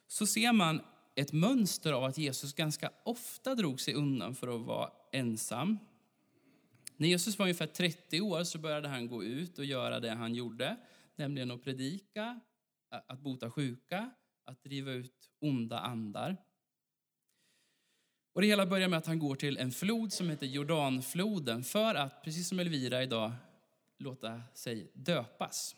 så 0.07 0.25
ser 0.25 0.53
man 0.53 0.81
ett 1.15 1.33
mönster 1.33 1.93
av 1.93 2.03
att 2.03 2.17
Jesus 2.17 2.53
ganska 2.53 2.91
ofta 3.03 3.55
drog 3.55 3.81
sig 3.81 3.93
undan 3.93 4.35
för 4.35 4.55
att 4.55 4.61
vara 4.61 4.91
ensam. 5.11 5.79
När 6.97 7.07
Jesus 7.07 7.39
var 7.39 7.45
ungefär 7.45 7.67
30 7.67 8.21
år 8.21 8.43
så 8.43 8.57
började 8.59 8.87
han 8.87 9.07
gå 9.07 9.23
ut 9.23 9.59
och 9.59 9.65
göra 9.65 9.99
det 9.99 10.11
han 10.11 10.35
gjorde, 10.35 10.77
nämligen 11.15 11.51
att 11.51 11.63
predika, 11.63 12.39
att 12.89 13.19
bota 13.19 13.51
sjuka, 13.51 14.11
att 14.45 14.63
driva 14.63 14.91
ut 14.91 15.29
onda 15.39 15.79
andar. 15.79 16.37
Och 18.33 18.41
det 18.41 18.47
hela 18.47 18.65
börjar 18.65 18.87
med 18.87 18.97
att 18.97 19.05
han 19.05 19.19
går 19.19 19.35
till 19.35 19.57
en 19.57 19.71
flod 19.71 20.13
som 20.13 20.29
heter 20.29 20.45
Jordanfloden 20.45 21.63
för 21.63 21.95
att, 21.95 22.23
precis 22.23 22.47
som 22.47 22.59
Elvira 22.59 23.03
idag, 23.03 23.31
låta 23.97 24.41
sig 24.53 24.91
döpas. 24.93 25.75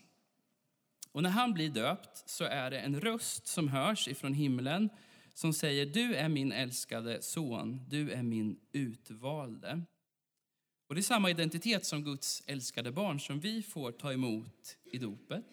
Och 1.11 1.23
när 1.23 1.29
han 1.29 1.53
blir 1.53 1.69
döpt 1.69 2.29
så 2.29 2.43
är 2.43 2.71
det 2.71 2.79
en 2.79 3.01
röst 3.01 3.47
som 3.47 3.67
hörs 3.67 4.07
ifrån 4.07 4.33
himlen 4.33 4.89
som 5.33 5.53
säger 5.53 5.85
du 5.85 6.15
är 6.15 6.29
min 6.29 6.51
älskade 6.51 7.21
son, 7.21 7.85
du 7.89 8.11
är 8.11 8.23
min 8.23 8.59
utvalde. 8.71 9.81
Och 10.87 10.95
det 10.95 11.01
är 11.01 11.03
samma 11.03 11.29
identitet 11.29 11.85
som 11.85 12.03
Guds 12.03 12.43
älskade 12.47 12.91
barn 12.91 13.19
som 13.19 13.39
vi 13.39 13.63
får 13.63 13.91
ta 13.91 14.13
emot 14.13 14.77
i 14.83 14.97
dopet. 14.97 15.45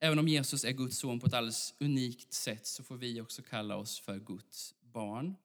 Även 0.00 0.18
om 0.18 0.28
Jesus 0.28 0.64
är 0.64 0.72
Guds 0.72 0.98
son 0.98 1.20
på 1.20 1.26
ett 1.26 1.34
alldeles 1.34 1.74
unikt 1.80 2.32
sätt 2.32 2.66
så 2.66 2.82
får 2.82 2.96
vi 2.96 3.20
också 3.20 3.42
kalla 3.42 3.76
oss 3.76 4.00
för 4.00 4.18
Guds 4.18 4.74
barn. 4.98 5.36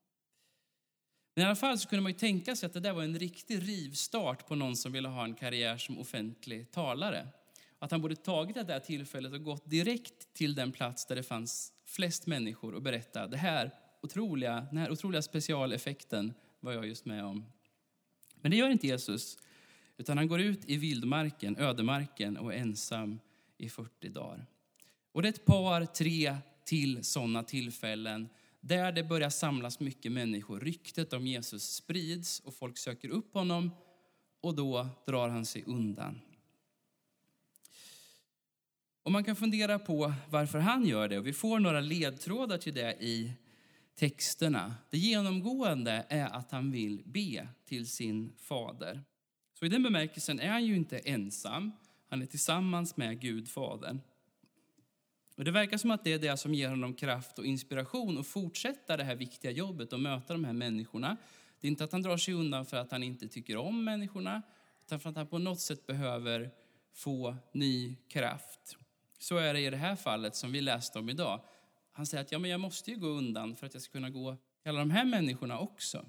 Men 1.36 1.44
i 1.44 1.46
alla 1.46 1.56
fall 1.56 1.80
så 1.80 1.90
kunde 1.90 2.04
man 2.04 2.12
ju 2.12 2.18
tänka 2.18 2.56
sig 2.56 2.68
att 2.68 2.74
det 2.74 2.80
där 2.80 2.94
var 2.94 3.04
en 3.04 3.20
riktig 3.20 3.68
rivstart 3.68 4.48
på 4.48 4.56
någon 4.56 4.76
som 4.76 4.92
ville 4.92 5.08
ha 5.08 5.24
en 5.24 5.36
karriär 5.36 5.78
som 5.78 6.00
offentlig 6.00 6.72
talare. 6.72 7.28
Att 7.80 7.92
han 7.92 8.02
borde 8.02 8.16
tagit 8.16 8.56
det 8.56 8.64
där 8.64 8.80
tillfället 8.80 9.34
och 9.34 9.44
gått 9.44 9.70
direkt 9.70 10.34
till 10.34 10.56
den 10.56 10.72
plats 10.72 11.06
där 11.06 11.16
det 11.16 11.24
fanns 11.24 11.74
flest 11.86 12.28
människor 12.28 12.74
och 12.74 12.82
berätta 12.82 13.28
det 13.28 13.38
här 13.38 13.72
otroliga, 14.02 14.68
den 14.70 14.78
här 14.78 14.92
otroliga 14.92 15.22
specialeffekten 15.22 16.34
var 16.60 16.72
jag 16.72 16.88
just 16.88 17.06
med 17.06 17.26
om. 17.26 17.46
Men 18.36 18.52
det 18.52 18.58
gör 18.58 18.70
inte 18.70 18.88
Jesus, 18.88 19.38
utan 19.98 20.18
han 20.18 20.28
går 20.28 20.42
ut 20.42 20.66
i 20.66 20.78
vildmarken, 20.78 21.58
ödemarken 21.58 22.38
och 22.38 22.54
är 22.54 22.58
ensam 22.58 23.20
i 23.58 23.70
40 23.70 24.10
dagar. 24.10 24.46
Och 25.12 25.22
det 25.22 25.28
är 25.28 25.34
ett 25.34 25.46
par, 25.46 25.86
tre 25.86 26.38
till 26.66 27.04
sådana 27.04 27.44
tillfällen 27.44 28.30
där 28.64 28.92
det 28.92 29.04
börjar 29.04 29.30
samlas 29.30 29.80
mycket 29.80 30.12
människor. 30.12 30.60
Ryktet 30.60 31.14
om 31.14 31.28
Jesus 31.28 31.76
sprids 31.76 32.40
och 32.40 32.54
folk 32.54 32.78
söker 32.78 33.10
upp 33.10 33.34
honom 33.34 33.72
och 34.42 34.56
då 34.56 34.88
drar 35.06 35.30
han 35.30 35.46
sig 35.46 35.64
undan. 35.66 36.20
Och 39.04 39.12
man 39.12 39.24
kan 39.24 39.36
fundera 39.36 39.80
på 39.80 40.14
varför 40.30 40.60
han 40.60 40.86
gör 40.86 41.10
det 41.10 41.18
och 41.18 41.28
vi 41.28 41.34
får 41.34 41.60
några 41.60 41.80
ledtrådar 41.80 42.58
till 42.58 42.74
det 42.74 42.98
i 43.00 43.34
texterna. 43.96 44.76
Det 44.90 44.98
genomgående 44.98 46.06
är 46.10 46.26
att 46.26 46.52
han 46.52 46.72
vill 46.72 47.04
be 47.06 47.48
till 47.66 47.90
sin 47.90 48.34
fader. 48.38 49.04
Så 49.60 49.66
i 49.66 49.70
den 49.70 49.84
bemärkelsen 49.84 50.40
är 50.40 50.50
han 50.50 50.66
ju 50.66 50.76
inte 50.76 50.98
ensam, 50.98 51.72
han 52.10 52.22
är 52.22 52.26
tillsammans 52.26 52.98
med 52.98 53.22
Gud, 53.22 53.50
Fadern. 53.50 54.00
Och 55.36 55.44
det 55.44 55.52
verkar 55.52 55.78
som 55.78 55.92
att 55.92 56.04
det 56.04 56.14
är 56.14 56.20
det 56.20 56.38
som 56.38 56.54
ger 56.54 56.70
honom 56.70 56.94
kraft 56.94 57.40
och 57.40 57.46
inspiration 57.46 58.18
att 58.18 58.28
fortsätta 58.28 58.98
det 58.98 59.04
här 59.04 59.16
viktiga 59.16 59.52
jobbet 59.52 59.94
och 59.94 60.00
möta 60.00 60.34
de 60.34 60.44
här 60.44 60.54
människorna. 60.54 61.18
Det 61.60 61.68
är 61.68 61.70
inte 61.70 61.84
att 61.84 61.92
han 61.92 62.02
drar 62.02 62.18
sig 62.18 62.34
undan 62.34 62.66
för 62.66 62.78
att 62.78 62.92
han 62.92 63.04
inte 63.04 63.28
tycker 63.28 63.58
om 63.58 63.84
människorna, 63.84 64.42
utan 64.86 65.00
för 65.00 65.10
att 65.10 65.16
han 65.16 65.28
på 65.28 65.38
något 65.38 65.60
sätt 65.60 65.88
behöver 65.88 66.52
få 66.94 67.36
ny 67.52 67.96
kraft. 68.08 68.78
Så 69.20 69.38
är 69.38 69.54
det 69.54 69.60
i 69.60 69.70
det 69.70 69.78
här 69.78 69.96
fallet 69.96 70.36
som 70.36 70.52
vi 70.52 70.62
läste 70.62 71.00
om 71.00 71.10
idag. 71.10 71.44
Han 71.92 72.06
säger 72.06 72.24
att 72.24 72.32
ja, 72.32 72.40
men 72.40 72.52
jag 72.52 72.60
måste 72.60 72.92
ju 72.92 72.98
gå 72.98 73.08
undan 73.08 73.56
för 73.56 73.66
att 73.66 73.74
jag 73.74 73.84
ska 73.84 73.92
kunna 73.92 74.10
gå 74.10 74.38
till 74.62 74.70
alla 74.70 74.80
de 74.80 74.92
här 74.92 75.06
människorna 75.06 75.60
också. 75.60 76.06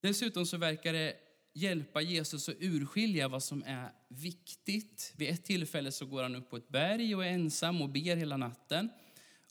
Dessutom 0.00 0.46
så 0.46 0.56
verkar 0.56 0.92
det 0.92 1.16
hjälpa 1.56 2.00
Jesus 2.00 2.48
att 2.48 2.56
urskilja 2.58 3.28
vad 3.28 3.42
som 3.42 3.62
är 3.66 3.92
viktigt. 4.08 5.14
Vid 5.16 5.28
ett 5.28 5.44
tillfälle 5.44 5.92
så 5.92 6.06
går 6.06 6.22
han 6.22 6.34
upp 6.34 6.50
på 6.50 6.56
ett 6.56 6.68
berg 6.68 7.14
och 7.14 7.24
är 7.24 7.28
ensam 7.28 7.82
och 7.82 7.88
ber 7.88 8.16
hela 8.16 8.36
natten. 8.36 8.88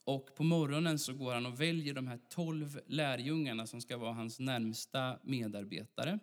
Och 0.04 0.36
på 0.36 0.44
morgonen 0.44 1.00
så 1.00 1.13
går 1.13 1.34
han 1.34 1.46
och 1.46 1.62
väljer 1.62 1.94
de 1.94 2.08
här 2.08 2.20
tolv 2.30 2.80
lärjungarna 2.88 3.68
som 3.68 3.82
ska 3.82 3.98
vara 3.98 4.13
hans 4.13 4.39
närmsta 4.39 5.20
medarbetare. 5.24 6.20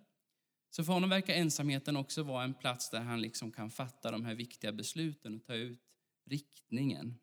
Så 0.71 0.85
för 0.85 0.93
honom 0.93 1.11
verkar 1.11 1.35
ensamheten 1.35 1.97
också 1.97 2.23
vara 2.23 2.45
en 2.45 2.55
plats 2.55 2.91
där 2.91 3.01
han 3.01 3.21
liksom 3.21 3.53
kan 3.53 3.71
fatta 3.71 4.11
de 4.11 4.25
här 4.25 4.35
viktiga 4.35 4.73
besluten 4.73 5.37
och 5.37 5.45
ta 5.45 5.55
ut 5.55 5.81
riktningen. 6.31 7.19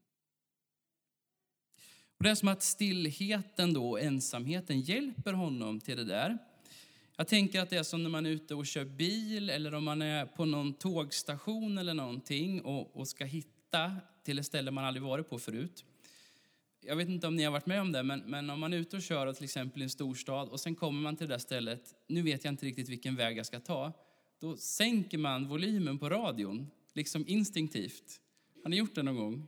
Och 2.17 2.23
det 2.23 2.29
är 2.29 2.35
som 2.35 2.47
att 2.47 2.63
stillheten 2.63 3.73
då 3.73 3.89
och 3.89 4.01
ensamheten 4.01 4.81
hjälper 4.81 5.33
honom 5.33 5.79
till 5.79 5.97
det 5.97 6.03
där. 6.03 6.37
Jag 7.19 7.27
tänker 7.27 7.61
att 7.61 7.69
det 7.69 7.77
är 7.77 7.83
som 7.83 8.03
när 8.03 8.09
man 8.09 8.25
är 8.25 8.29
ute 8.29 8.55
och 8.55 8.67
kör 8.67 8.85
bil 8.85 9.49
eller 9.49 9.73
om 9.73 9.83
man 9.83 10.01
är 10.01 10.25
på 10.25 10.45
någon 10.45 10.73
tågstation 10.73 11.77
eller 11.77 11.93
någonting 11.93 12.61
och, 12.61 12.95
och 12.95 13.07
ska 13.07 13.25
hitta 13.25 13.95
till 14.23 14.39
ett 14.39 14.45
ställe 14.45 14.71
man 14.71 14.85
aldrig 14.85 15.03
varit 15.03 15.29
på 15.29 15.39
förut. 15.39 15.85
Jag 16.81 16.95
vet 16.95 17.09
inte 17.09 17.27
om 17.27 17.35
ni 17.35 17.43
har 17.43 17.51
varit 17.51 17.65
med 17.65 17.81
om 17.81 17.91
det, 17.91 18.03
men, 18.03 18.19
men 18.19 18.49
om 18.49 18.59
man 18.59 18.73
är 18.73 18.77
ute 18.77 18.95
och 18.95 19.01
kör 19.01 19.33
till 19.33 19.43
exempel 19.43 19.81
i 19.81 19.83
en 19.83 19.89
storstad 19.89 20.49
och 20.49 20.59
sen 20.59 20.75
kommer 20.75 21.01
man 21.01 21.15
till 21.15 21.27
det 21.27 21.33
där 21.33 21.39
stället, 21.39 21.93
nu 22.07 22.21
vet 22.21 22.43
jag 22.43 22.51
inte 22.51 22.65
riktigt 22.65 22.89
vilken 22.89 23.15
väg 23.15 23.37
jag 23.37 23.45
ska 23.45 23.59
ta. 23.59 23.93
Då 24.39 24.57
sänker 24.57 25.17
man 25.17 25.47
volymen 25.47 25.99
på 25.99 26.09
radion, 26.09 26.67
liksom 26.93 27.25
instinktivt. 27.27 28.21
Har 28.63 28.69
ni 28.69 28.77
gjort 28.77 28.95
det 28.95 29.03
någon 29.03 29.15
gång? 29.15 29.47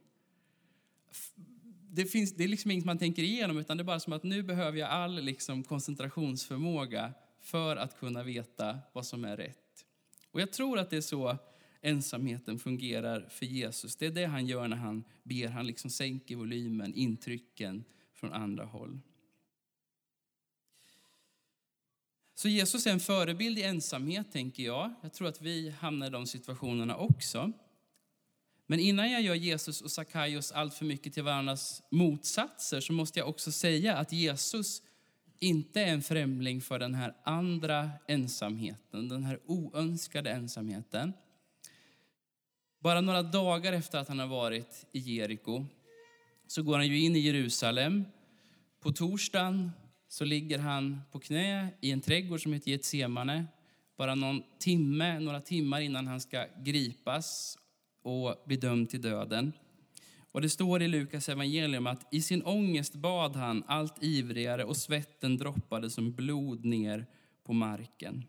Det, 1.90 2.06
finns, 2.06 2.36
det 2.36 2.44
är 2.44 2.48
liksom 2.48 2.72
inget 2.72 2.86
man 2.86 2.98
tänker 2.98 3.24
igenom, 3.24 3.58
utan 3.58 3.78
det 3.78 3.82
är 3.82 3.86
bara 3.86 4.00
som 4.00 4.14
att 4.14 4.24
nu 4.24 4.44
behöver 4.44 4.80
jag 4.80 4.90
all 4.90 5.22
liksom 5.22 5.64
koncentrationsförmåga 5.64 7.14
för 7.42 7.76
att 7.76 8.00
kunna 8.00 8.24
veta 8.24 8.80
vad 8.94 9.06
som 9.06 9.26
är 9.26 9.38
rätt. 9.38 9.86
Och 10.32 10.42
jag 10.42 10.52
tror 10.52 10.80
att 10.80 10.90
det 10.90 10.98
är 10.98 11.02
så 11.02 11.38
ensamheten 11.82 12.60
fungerar 12.60 13.28
för 13.30 13.46
Jesus. 13.46 13.96
Det 13.96 14.06
är 14.06 14.12
det 14.12 14.26
han 14.26 14.46
gör 14.46 14.68
när 14.68 14.78
han 14.78 15.04
ber. 15.24 15.48
Han 15.48 15.68
liksom 15.68 15.90
sänker 15.90 16.36
volymen, 16.36 16.94
intrycken 16.94 17.84
från 18.14 18.34
andra 18.34 18.66
håll. 18.66 19.00
Så 22.34 22.50
Jesus 22.50 22.88
är 22.88 22.92
en 22.92 23.00
förebild 23.00 23.60
i 23.60 23.64
ensamhet, 23.64 24.32
tänker 24.32 24.64
jag. 24.64 24.94
Jag 25.02 25.14
tror 25.14 25.28
att 25.28 25.42
vi 25.42 25.70
hamnar 25.70 26.08
i 26.08 26.10
de 26.10 26.28
situationerna 26.28 26.96
också. 26.96 27.52
Men 28.68 28.80
innan 28.80 29.12
jag 29.12 29.22
gör 29.22 29.36
Jesus 29.36 29.82
och 29.82 29.92
Sackaios 29.92 30.52
allt 30.52 30.74
för 30.74 30.86
mycket 30.86 31.14
till 31.14 31.24
varandras 31.24 31.84
motsatser 31.90 32.82
så 32.82 32.94
måste 32.94 33.20
jag 33.20 33.30
också 33.30 33.52
säga 33.52 33.98
att 33.98 34.12
Jesus 34.12 34.82
inte 35.42 35.82
är 35.82 35.94
en 35.94 36.02
främling 36.02 36.62
för 36.62 36.80
den 36.80 36.96
här 36.96 37.14
andra 37.24 37.90
ensamheten, 38.08 39.10
den 39.10 39.24
här 39.24 39.40
oönskade 39.46 40.32
ensamheten. 40.32 41.14
Bara 42.80 43.02
några 43.02 43.24
dagar 43.24 43.74
efter 43.74 43.98
att 44.00 44.08
han 44.08 44.20
har 44.20 44.28
varit 44.28 44.86
i 44.92 45.00
Jeriko 45.00 45.66
så 46.48 46.64
går 46.64 46.78
han 46.78 46.88
ju 46.88 47.00
in 47.00 47.16
i 47.16 47.20
Jerusalem. 47.20 48.06
På 48.80 48.92
torsdagen 48.92 49.72
så 50.08 50.26
ligger 50.26 50.60
han 50.60 51.02
på 51.12 51.20
knä 51.20 51.68
i 51.82 51.92
en 51.92 52.02
trädgård 52.02 52.44
som 52.44 52.54
heter 52.54 52.72
Getsemane. 52.72 53.46
Bara 53.98 54.16
någon 54.16 54.44
timme, 54.60 55.20
några 55.20 55.42
timmar 55.42 55.82
innan 55.82 56.08
han 56.08 56.22
ska 56.22 56.46
gripas 56.64 57.58
och 58.04 58.44
bli 58.46 58.56
dömd 58.56 58.90
till 58.90 59.02
döden. 59.02 59.54
Och 60.32 60.42
det 60.42 60.50
står 60.50 60.82
i 60.82 60.88
Lukas 60.88 61.30
evangelium 61.30 61.88
att 61.88 62.14
i 62.14 62.22
sin 62.22 62.44
ångest 62.44 62.96
bad 62.96 63.36
han 63.36 63.64
allt 63.68 64.04
ivrigare 64.04 64.64
och 64.64 64.78
svetten 64.78 65.38
droppade 65.38 65.90
som 65.90 66.12
blod 66.12 66.66
ner 66.66 67.06
på 67.44 67.54
marken. 67.54 68.24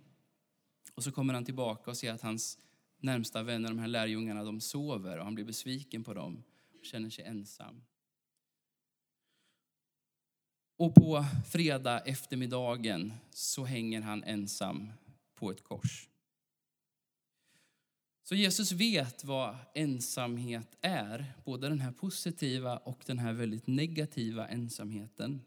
Och 0.95 1.05
så 1.05 1.13
kommer 1.13 1.35
han 1.35 1.45
tillbaka 1.45 1.91
och 1.91 1.97
ser 1.97 2.13
att 2.13 2.23
hans 2.23 2.59
närmsta 2.99 3.43
vänner, 3.43 3.69
de 3.69 3.79
här 3.79 3.89
lärjungarna, 3.89 4.45
de 4.45 4.61
sover 4.61 5.19
och 5.19 5.25
han 5.25 5.35
blir 5.35 5.45
besviken 5.45 6.05
på 6.05 6.15
dem 6.15 6.43
och 6.79 6.85
känner 6.85 7.11
sig 7.11 7.25
ensam. 7.25 7.83
Och 10.77 10.95
på 10.95 11.25
fredag 11.53 12.01
eftermiddagen 12.01 13.13
så 13.31 13.65
hänger 13.65 14.01
han 14.01 14.25
ensam 14.25 14.93
på 15.35 15.51
ett 15.51 15.65
kors. 15.65 16.09
Så 18.25 18.35
Jesus 18.35 18.73
vet 18.73 19.25
vad 19.25 19.57
ensamhet 19.75 20.77
är, 20.81 21.33
både 21.45 21.69
den 21.69 21.81
här 21.81 21.93
positiva 21.93 22.77
och 22.77 23.03
den 23.07 23.19
här 23.19 23.33
väldigt 23.33 23.67
negativa 23.67 24.49
ensamheten. 24.49 25.45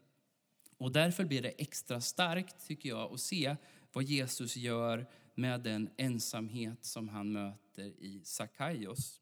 Och 0.78 0.92
därför 0.92 1.24
blir 1.24 1.42
det 1.42 1.48
extra 1.48 2.00
starkt, 2.00 2.66
tycker 2.66 2.88
jag, 2.88 3.12
att 3.12 3.20
se 3.20 3.56
vad 3.92 4.04
Jesus 4.04 4.56
gör 4.56 5.06
med 5.34 5.60
den 5.60 5.90
ensamhet 5.96 6.84
som 6.84 7.08
han 7.08 7.32
möter 7.32 7.84
i 7.84 8.20
Sackaios. 8.24 9.20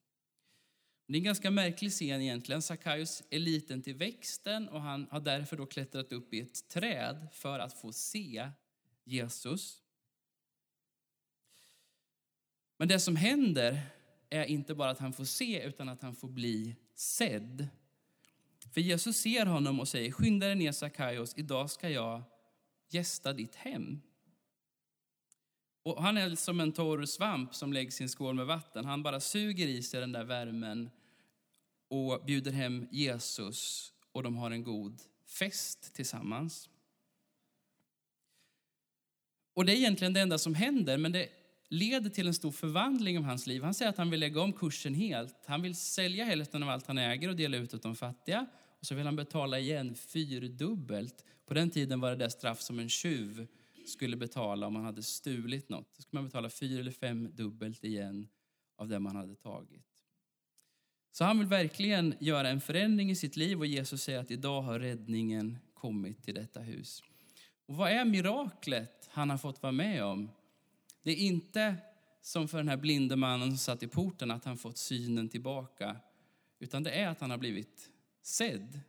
Det 1.06 1.14
är 1.14 1.18
en 1.18 1.24
ganska 1.24 1.50
märklig 1.50 1.90
scen 1.90 2.22
egentligen. 2.22 2.62
Sackaios 2.62 3.22
är 3.30 3.38
liten 3.38 3.82
till 3.82 3.94
växten 3.94 4.68
och 4.68 4.80
han 4.80 5.06
har 5.10 5.20
därför 5.20 5.56
då 5.56 5.66
klättrat 5.66 6.12
upp 6.12 6.34
i 6.34 6.40
ett 6.40 6.68
träd 6.68 7.26
för 7.32 7.58
att 7.58 7.80
få 7.80 7.92
se 7.92 8.50
Jesus. 9.04 9.83
Men 12.84 12.88
det 12.88 13.00
som 13.00 13.16
händer 13.16 13.80
är 14.30 14.44
inte 14.44 14.74
bara 14.74 14.90
att 14.90 14.98
han 14.98 15.12
får 15.12 15.24
se, 15.24 15.62
utan 15.62 15.88
att 15.88 16.02
han 16.02 16.14
får 16.14 16.28
bli 16.28 16.76
sedd. 16.94 17.68
För 18.74 18.80
Jesus 18.80 19.16
ser 19.16 19.46
honom 19.46 19.80
och 19.80 19.88
säger, 19.88 20.12
skynda 20.12 20.46
dig 20.46 20.56
ner 20.56 20.72
Sackaios, 20.72 21.34
idag 21.36 21.70
ska 21.70 21.88
jag 21.88 22.22
gästa 22.90 23.32
ditt 23.32 23.54
hem. 23.54 24.00
Och 25.82 26.02
han 26.02 26.16
är 26.16 26.34
som 26.34 26.60
en 26.60 26.72
torr 26.72 27.04
svamp 27.04 27.54
som 27.54 27.72
läggs 27.72 28.00
i 28.00 28.02
en 28.02 28.08
skål 28.08 28.34
med 28.34 28.46
vatten. 28.46 28.84
Han 28.84 29.02
bara 29.02 29.20
suger 29.20 29.66
i 29.66 29.82
sig 29.82 30.00
den 30.00 30.12
där 30.12 30.24
värmen 30.24 30.90
och 31.88 32.24
bjuder 32.24 32.52
hem 32.52 32.88
Jesus 32.90 33.92
och 34.12 34.22
de 34.22 34.36
har 34.36 34.50
en 34.50 34.64
god 34.64 35.02
fest 35.26 35.94
tillsammans. 35.94 36.68
Och 39.54 39.64
det 39.64 39.72
är 39.72 39.76
egentligen 39.76 40.12
det 40.12 40.20
enda 40.20 40.38
som 40.38 40.54
händer, 40.54 40.98
men 40.98 41.12
det 41.12 41.43
leder 41.68 42.10
till 42.10 42.26
en 42.26 42.34
stor 42.34 42.50
förvandling 42.50 43.18
av 43.18 43.24
hans 43.24 43.46
liv. 43.46 43.62
Han 43.62 43.74
säger 43.74 43.88
att 43.88 43.98
han 43.98 44.10
vill 44.10 44.20
lägga 44.20 44.40
om 44.40 44.52
kursen 44.52 44.94
helt. 44.94 45.36
Han 45.46 45.62
vill 45.62 45.76
sälja 45.76 46.24
hälften 46.24 46.62
av 46.62 46.68
allt 46.68 46.86
han 46.86 46.98
äger 46.98 47.28
och 47.28 47.36
dela 47.36 47.56
ut 47.56 47.74
åt 47.74 47.82
de 47.82 47.96
fattiga. 47.96 48.46
Och 48.80 48.86
så 48.86 48.94
vill 48.94 49.06
han 49.06 49.16
betala 49.16 49.58
igen 49.58 49.94
fyrdubbelt. 49.94 51.24
På 51.46 51.54
den 51.54 51.70
tiden 51.70 52.00
var 52.00 52.10
det 52.10 52.16
det 52.16 52.30
straff 52.30 52.60
som 52.60 52.78
en 52.78 52.88
tjuv 52.88 53.46
skulle 53.86 54.16
betala 54.16 54.66
om 54.66 54.72
man 54.72 54.84
hade 54.84 55.02
stulit 55.02 55.68
något. 55.68 55.94
Då 55.96 56.02
skulle 56.02 56.20
man 56.20 56.24
betala 56.24 56.50
fyra 56.50 56.80
eller 56.80 56.90
fem 56.90 57.30
dubbelt 57.34 57.84
igen 57.84 58.28
av 58.76 58.88
det 58.88 58.98
man 58.98 59.16
hade 59.16 59.34
tagit. 59.34 59.94
Så 61.12 61.24
han 61.24 61.38
vill 61.38 61.48
verkligen 61.48 62.14
göra 62.20 62.48
en 62.48 62.60
förändring 62.60 63.10
i 63.10 63.16
sitt 63.16 63.36
liv 63.36 63.58
och 63.58 63.66
Jesus 63.66 64.02
säger 64.02 64.18
att 64.18 64.30
idag 64.30 64.62
har 64.62 64.78
räddningen 64.78 65.58
kommit 65.74 66.22
till 66.22 66.34
detta 66.34 66.60
hus. 66.60 67.02
Och 67.66 67.76
vad 67.76 67.90
är 67.90 68.04
miraklet 68.04 69.08
han 69.12 69.30
har 69.30 69.38
fått 69.38 69.62
vara 69.62 69.72
med 69.72 70.04
om? 70.04 70.30
Det 71.04 71.10
är 71.10 71.16
inte 71.16 71.76
som 72.20 72.48
för 72.48 72.58
den 72.58 72.68
här 72.68 72.76
blinde 72.76 73.16
mannen 73.16 73.48
som 73.48 73.58
satt 73.58 73.82
i 73.82 73.88
porten, 73.88 74.30
att 74.30 74.44
han 74.44 74.58
fått 74.58 74.78
synen 74.78 75.28
tillbaka. 75.28 75.96
Utan 76.58 76.82
det 76.82 76.90
är 76.90 77.08
att 77.08 77.20
han 77.20 77.30
har 77.30 77.38
blivit 77.38 77.90
sedd. 78.22 78.80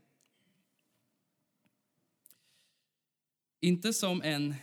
Inte 3.59 3.93
som 3.93 4.21
en, 4.21 4.55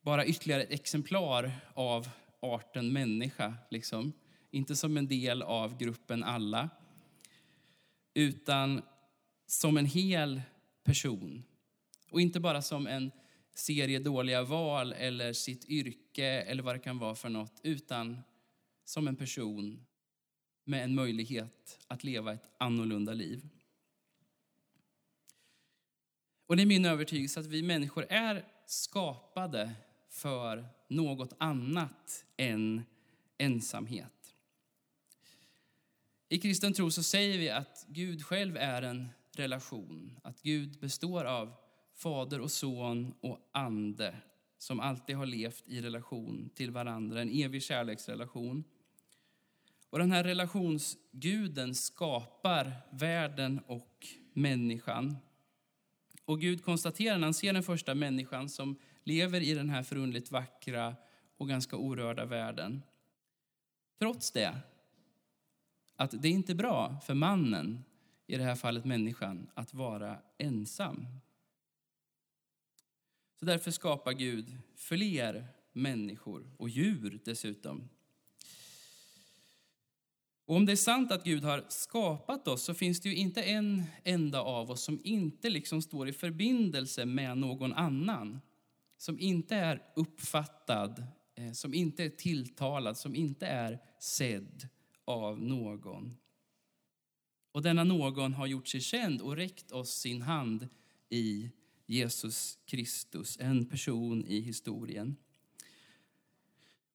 bara 0.00 0.26
ytterligare 0.26 0.62
ett 0.62 0.70
exemplar 0.70 1.52
av 1.74 2.08
arten 2.40 2.92
människa, 2.92 3.54
liksom. 3.70 4.12
Inte 4.50 4.76
som 4.76 4.96
en 4.96 5.08
del 5.08 5.42
av 5.42 5.78
gruppen 5.78 6.24
alla. 6.24 6.70
Utan 8.14 8.82
som 9.46 9.76
en 9.76 9.86
hel 9.86 10.42
person. 10.82 11.44
Och 12.10 12.20
inte 12.20 12.40
bara 12.40 12.62
som 12.62 12.86
en 12.86 13.10
serie 13.54 13.98
dåliga 13.98 14.42
val 14.42 14.92
eller 14.92 15.32
sitt 15.32 15.64
yrke 15.64 16.07
eller 16.24 16.62
vad 16.62 16.74
det 16.74 16.78
kan 16.78 16.98
vara 16.98 17.14
för 17.14 17.28
något, 17.28 17.60
utan 17.62 18.22
som 18.84 19.08
en 19.08 19.16
person 19.16 19.86
med 20.64 20.84
en 20.84 20.94
möjlighet 20.94 21.78
att 21.86 22.04
leva 22.04 22.32
ett 22.32 22.48
annorlunda 22.58 23.12
liv. 23.12 23.48
Och 26.46 26.56
det 26.56 26.62
är 26.62 26.66
min 26.66 26.84
övertygelse 26.84 27.40
att 27.40 27.46
vi 27.46 27.62
människor 27.62 28.06
är 28.08 28.44
skapade 28.66 29.72
för 30.08 30.68
något 30.88 31.32
annat 31.38 32.24
än 32.36 32.82
ensamhet. 33.38 34.34
I 36.28 36.38
kristen 36.38 36.72
tro 36.72 36.90
så 36.90 37.02
säger 37.02 37.38
vi 37.38 37.50
att 37.50 37.86
Gud 37.88 38.24
själv 38.24 38.56
är 38.56 38.82
en 38.82 39.08
relation, 39.32 40.18
att 40.22 40.42
Gud 40.42 40.80
består 40.80 41.24
av 41.24 41.52
Fader 41.94 42.40
och 42.40 42.50
Son 42.50 43.14
och 43.20 43.50
Ande 43.52 44.16
som 44.58 44.80
alltid 44.80 45.16
har 45.16 45.26
levt 45.26 45.64
i 45.66 45.80
relation 45.80 46.50
till 46.54 46.70
varandra, 46.70 47.22
en 47.22 47.30
evig 47.30 47.62
kärleksrelation. 47.62 48.64
Och 49.90 49.98
den 49.98 50.12
här 50.12 50.24
relationsguden 50.24 51.74
skapar 51.74 52.72
världen 52.90 53.60
och 53.66 54.06
människan. 54.32 55.16
Och 56.24 56.40
Gud 56.40 56.64
konstaterar 56.64 57.18
när 57.18 57.26
han 57.26 57.34
ser 57.34 57.52
den 57.52 57.62
första 57.62 57.94
människan 57.94 58.48
som 58.48 58.76
lever 59.04 59.40
i 59.40 59.54
den 59.54 59.70
här 59.70 59.82
förundligt 59.82 60.30
vackra 60.30 60.96
och 61.36 61.48
ganska 61.48 61.76
orörda 61.76 62.24
världen. 62.24 62.82
Trots 63.98 64.32
det, 64.32 64.58
att 65.96 66.22
det 66.22 66.28
är 66.28 66.32
inte 66.32 66.54
bra 66.54 67.00
för 67.06 67.14
mannen, 67.14 67.84
i 68.26 68.36
det 68.36 68.44
här 68.44 68.54
fallet 68.54 68.84
människan, 68.84 69.50
att 69.54 69.74
vara 69.74 70.18
ensam. 70.38 71.06
Så 73.38 73.44
därför 73.44 73.70
skapar 73.70 74.12
Gud 74.12 74.58
fler 74.74 75.46
människor 75.72 76.50
och 76.56 76.68
djur 76.68 77.20
dessutom. 77.24 77.88
Och 80.44 80.56
om 80.56 80.66
det 80.66 80.72
är 80.72 80.76
sant 80.76 81.12
att 81.12 81.24
Gud 81.24 81.44
har 81.44 81.64
skapat 81.68 82.48
oss 82.48 82.62
så 82.62 82.74
finns 82.74 83.00
det 83.00 83.08
ju 83.08 83.16
inte 83.16 83.42
en 83.42 83.84
enda 84.04 84.40
av 84.40 84.70
oss 84.70 84.82
som 84.82 85.00
inte 85.04 85.50
liksom 85.50 85.82
står 85.82 86.08
i 86.08 86.12
förbindelse 86.12 87.06
med 87.06 87.38
någon 87.38 87.72
annan. 87.72 88.40
Som 88.96 89.20
inte 89.20 89.56
är 89.56 89.82
uppfattad, 89.96 91.06
eh, 91.34 91.52
som 91.52 91.74
inte 91.74 92.04
är 92.04 92.08
tilltalad, 92.08 92.98
som 92.98 93.14
inte 93.14 93.46
är 93.46 93.78
sedd 93.98 94.68
av 95.04 95.42
någon. 95.42 96.16
Och 97.52 97.62
denna 97.62 97.84
någon 97.84 98.34
har 98.34 98.46
gjort 98.46 98.68
sig 98.68 98.80
känd 98.80 99.20
och 99.20 99.36
räckt 99.36 99.72
oss 99.72 99.90
sin 99.90 100.22
hand 100.22 100.68
i 101.08 101.50
Jesus 101.90 102.58
Kristus, 102.66 103.38
en 103.40 103.66
person 103.66 104.24
i 104.24 104.40
historien. 104.40 105.16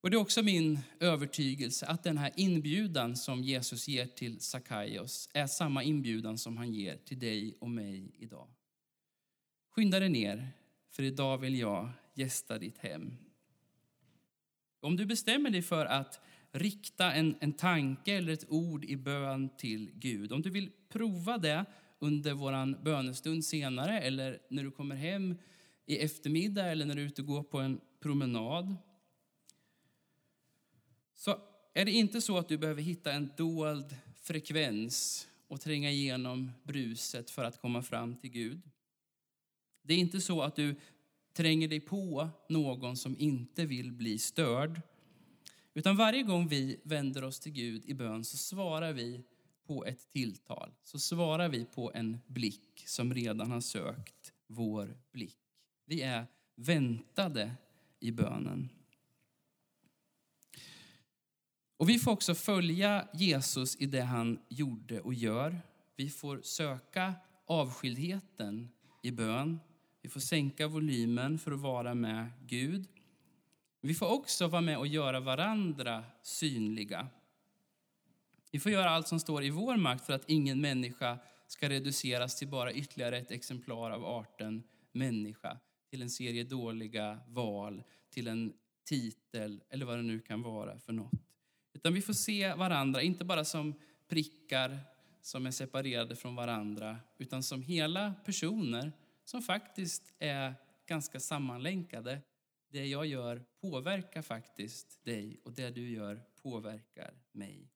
Och 0.01 0.11
Det 0.11 0.15
är 0.15 0.21
också 0.21 0.43
min 0.43 0.79
övertygelse 0.99 1.85
att 1.85 2.03
den 2.03 2.17
här 2.17 2.31
inbjudan 2.35 3.15
som 3.15 3.43
Jesus 3.43 3.87
ger 3.87 4.05
till 4.05 4.41
Sackaios 4.41 5.29
är 5.33 5.47
samma 5.47 5.83
inbjudan 5.83 6.37
som 6.37 6.57
han 6.57 6.73
ger 6.73 6.97
till 6.97 7.19
dig 7.19 7.57
och 7.59 7.69
mig 7.69 8.11
idag. 8.17 8.47
Skynda 9.69 9.99
dig 9.99 10.09
ner, 10.09 10.49
för 10.91 11.03
idag 11.03 11.37
vill 11.37 11.59
jag 11.59 11.89
gästa 12.13 12.59
ditt 12.59 12.77
hem. 12.77 13.13
Om 14.79 14.97
du 14.97 15.05
bestämmer 15.05 15.49
dig 15.49 15.61
för 15.61 15.85
att 15.85 16.19
rikta 16.51 17.13
en, 17.13 17.35
en 17.39 17.53
tanke 17.53 18.13
eller 18.13 18.33
ett 18.33 18.49
ord 18.49 18.85
i 18.85 18.95
bön 18.97 19.49
till 19.57 19.91
Gud, 19.93 20.31
om 20.31 20.41
du 20.41 20.49
vill 20.49 20.71
prova 20.89 21.37
det 21.37 21.65
under 22.03 22.33
vår 22.33 22.83
bönestund 22.83 23.45
senare 23.45 23.99
eller 23.99 24.39
när 24.49 24.63
du 24.63 24.71
kommer 24.71 24.95
hem 24.95 25.35
i 25.85 25.97
eftermiddag 25.97 26.65
eller 26.65 26.85
när 26.85 26.95
du 26.95 27.01
är 27.01 27.05
ute 27.05 27.21
och 27.21 27.27
går 27.27 27.43
på 27.43 27.59
en 27.59 27.81
promenad. 27.99 28.75
Så 31.15 31.37
är 31.73 31.85
det 31.85 31.91
inte 31.91 32.21
så 32.21 32.37
att 32.37 32.47
du 32.47 32.57
behöver 32.57 32.81
hitta 32.81 33.11
en 33.11 33.31
dold 33.37 33.95
frekvens 34.21 35.27
och 35.47 35.61
tränga 35.61 35.91
igenom 35.91 36.51
bruset 36.63 37.29
för 37.29 37.43
att 37.43 37.61
komma 37.61 37.81
fram 37.81 38.15
till 38.15 38.29
Gud. 38.29 38.61
Det 39.81 39.93
är 39.93 39.97
inte 39.97 40.21
så 40.21 40.41
att 40.41 40.55
du 40.55 40.75
tränger 41.33 41.67
dig 41.67 41.79
på 41.79 42.29
någon 42.49 42.97
som 42.97 43.15
inte 43.19 43.65
vill 43.65 43.91
bli 43.91 44.19
störd. 44.19 44.81
Utan 45.73 45.95
varje 45.95 46.23
gång 46.23 46.47
vi 46.47 46.79
vänder 46.83 47.23
oss 47.23 47.39
till 47.39 47.51
Gud 47.51 47.85
i 47.85 47.93
bön 47.93 48.23
så 48.23 48.37
svarar 48.37 48.93
vi 48.93 49.23
på 49.67 49.85
ett 49.85 50.09
tilltal. 50.09 50.71
Så 50.83 50.99
svarar 50.99 51.49
vi 51.49 51.65
på 51.65 51.91
en 51.93 52.19
blick 52.27 52.83
som 52.85 53.13
redan 53.13 53.51
har 53.51 53.61
sökt 53.61 54.33
vår 54.47 54.97
blick. 55.11 55.37
Vi 55.85 56.01
är 56.01 56.25
väntade 56.55 57.55
i 57.99 58.11
bönen. 58.11 58.69
Och 61.77 61.89
vi 61.89 61.99
får 61.99 62.11
också 62.11 62.35
följa 62.35 63.07
Jesus 63.13 63.75
i 63.75 63.85
det 63.85 64.01
han 64.01 64.39
gjorde 64.49 65.01
och 65.01 65.13
gör. 65.13 65.61
Vi 65.95 66.09
får 66.09 66.41
söka 66.43 67.13
avskildheten 67.45 68.69
i 69.01 69.11
bön. 69.11 69.59
Vi 70.01 70.09
får 70.09 70.19
sänka 70.19 70.67
volymen 70.67 71.39
för 71.39 71.51
att 71.51 71.59
vara 71.59 71.93
med 71.93 72.29
Gud. 72.47 72.87
Vi 73.81 73.93
får 73.93 74.11
också 74.11 74.47
vara 74.47 74.61
med 74.61 74.77
och 74.77 74.87
göra 74.87 75.19
varandra 75.19 76.03
synliga. 76.21 77.07
Vi 78.53 78.59
får 78.59 78.71
göra 78.71 78.89
allt 78.89 79.07
som 79.07 79.19
står 79.19 79.43
i 79.43 79.49
vår 79.49 79.77
makt 79.77 80.05
för 80.05 80.13
att 80.13 80.29
ingen 80.29 80.61
människa 80.61 81.19
ska 81.47 81.69
reduceras 81.69 82.35
till 82.35 82.47
bara 82.47 82.73
ytterligare 82.73 83.17
ett 83.17 83.31
exemplar 83.31 83.91
av 83.91 84.05
arten 84.05 84.63
människa, 84.91 85.59
till 85.89 86.01
en 86.01 86.09
serie 86.09 86.43
dåliga 86.43 87.19
val, 87.27 87.83
till 88.09 88.27
en 88.27 88.53
titel 88.85 89.63
eller 89.69 89.85
vad 89.85 89.97
det 89.97 90.01
nu 90.01 90.19
kan 90.19 90.41
vara 90.41 90.79
för 90.79 90.93
något. 90.93 91.11
Utan 91.73 91.93
vi 91.93 92.01
får 92.01 92.13
se 92.13 92.53
varandra, 92.53 93.01
inte 93.01 93.25
bara 93.25 93.45
som 93.45 93.73
prickar 94.07 94.79
som 95.21 95.45
är 95.45 95.51
separerade 95.51 96.15
från 96.15 96.35
varandra, 96.35 96.97
utan 97.17 97.43
som 97.43 97.61
hela 97.61 98.13
personer 98.25 98.91
som 99.25 99.41
faktiskt 99.41 100.13
är 100.19 100.53
ganska 100.85 101.19
sammanlänkade. 101.19 102.21
Det 102.71 102.85
jag 102.85 103.05
gör 103.05 103.45
påverkar 103.61 104.21
faktiskt 104.21 105.05
dig 105.05 105.39
och 105.43 105.53
det 105.53 105.69
du 105.69 105.89
gör 105.89 106.23
påverkar 106.41 107.13
mig. 107.31 107.72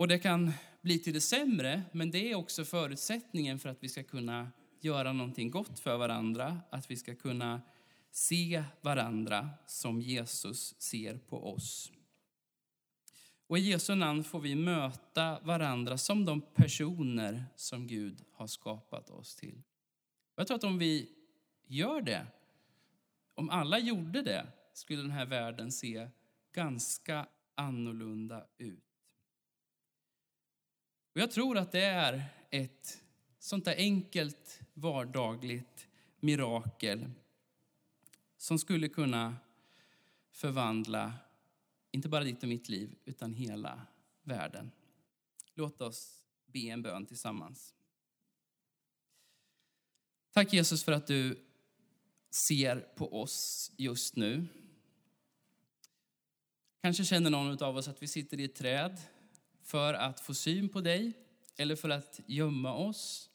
Och 0.00 0.08
det 0.08 0.18
kan 0.18 0.52
bli 0.80 0.98
till 0.98 1.14
det 1.14 1.20
sämre, 1.20 1.82
men 1.92 2.10
det 2.10 2.30
är 2.30 2.34
också 2.34 2.64
förutsättningen 2.64 3.58
för 3.58 3.68
att 3.68 3.82
vi 3.82 3.88
ska 3.88 4.02
kunna 4.02 4.50
göra 4.80 5.12
någonting 5.12 5.50
gott 5.50 5.78
för 5.78 5.96
varandra, 5.96 6.60
att 6.70 6.90
vi 6.90 6.96
ska 6.96 7.14
kunna 7.14 7.62
se 8.10 8.64
varandra 8.80 9.50
som 9.66 10.00
Jesus 10.00 10.74
ser 10.78 11.18
på 11.18 11.52
oss. 11.52 11.92
Och 13.46 13.58
i 13.58 13.60
Jesu 13.60 13.94
namn 13.94 14.24
får 14.24 14.40
vi 14.40 14.54
möta 14.54 15.40
varandra 15.40 15.98
som 15.98 16.24
de 16.24 16.40
personer 16.40 17.44
som 17.56 17.86
Gud 17.86 18.24
har 18.32 18.46
skapat 18.46 19.10
oss 19.10 19.36
till. 19.36 19.62
Jag 20.36 20.46
tror 20.46 20.56
att 20.56 20.64
om 20.64 20.78
vi 20.78 21.08
gör 21.66 22.00
det, 22.02 22.26
om 23.34 23.50
alla 23.50 23.78
gjorde 23.78 24.22
det, 24.22 24.46
skulle 24.72 25.02
den 25.02 25.10
här 25.10 25.26
världen 25.26 25.72
se 25.72 26.08
ganska 26.52 27.26
annorlunda 27.54 28.46
ut. 28.58 28.89
Och 31.12 31.20
jag 31.20 31.30
tror 31.30 31.58
att 31.58 31.72
det 31.72 31.84
är 31.84 32.24
ett 32.50 33.02
sånt 33.38 33.64
där 33.64 33.74
enkelt 33.76 34.60
vardagligt 34.74 35.88
mirakel 36.20 37.10
som 38.36 38.58
skulle 38.58 38.88
kunna 38.88 39.36
förvandla 40.32 41.12
inte 41.90 42.08
bara 42.08 42.24
ditt 42.24 42.42
och 42.42 42.48
mitt 42.48 42.68
liv, 42.68 42.94
utan 43.04 43.34
hela 43.34 43.86
världen. 44.22 44.70
Låt 45.54 45.80
oss 45.80 46.24
be 46.46 46.58
en 46.58 46.82
bön 46.82 47.06
tillsammans. 47.06 47.74
Tack 50.32 50.52
Jesus 50.52 50.84
för 50.84 50.92
att 50.92 51.06
du 51.06 51.46
ser 52.30 52.76
på 52.76 53.22
oss 53.22 53.72
just 53.76 54.16
nu. 54.16 54.46
Kanske 56.82 57.04
känner 57.04 57.30
någon 57.30 57.62
av 57.62 57.76
oss 57.76 57.88
att 57.88 58.02
vi 58.02 58.06
sitter 58.06 58.40
i 58.40 58.44
ett 58.44 58.54
träd 58.54 59.00
för 59.70 59.94
att 59.94 60.20
få 60.20 60.34
syn 60.34 60.68
på 60.68 60.80
dig 60.80 61.12
eller 61.56 61.76
för 61.76 61.88
att 61.88 62.20
gömma 62.26 62.74
oss. 62.74 63.30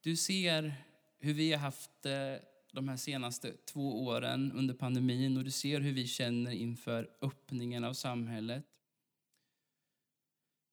Du 0.00 0.16
ser 0.16 0.74
hur 1.18 1.34
vi 1.34 1.52
har 1.52 1.58
haft 1.58 1.90
det 2.02 2.42
de 2.72 2.88
här 2.88 2.96
senaste 2.96 3.52
två 3.52 4.04
åren 4.04 4.52
under 4.52 4.74
pandemin 4.74 5.36
och 5.36 5.44
du 5.44 5.50
ser 5.50 5.80
hur 5.80 5.92
vi 5.92 6.06
känner 6.06 6.50
inför 6.50 7.10
öppningen 7.22 7.84
av 7.84 7.92
samhället. 7.92 8.64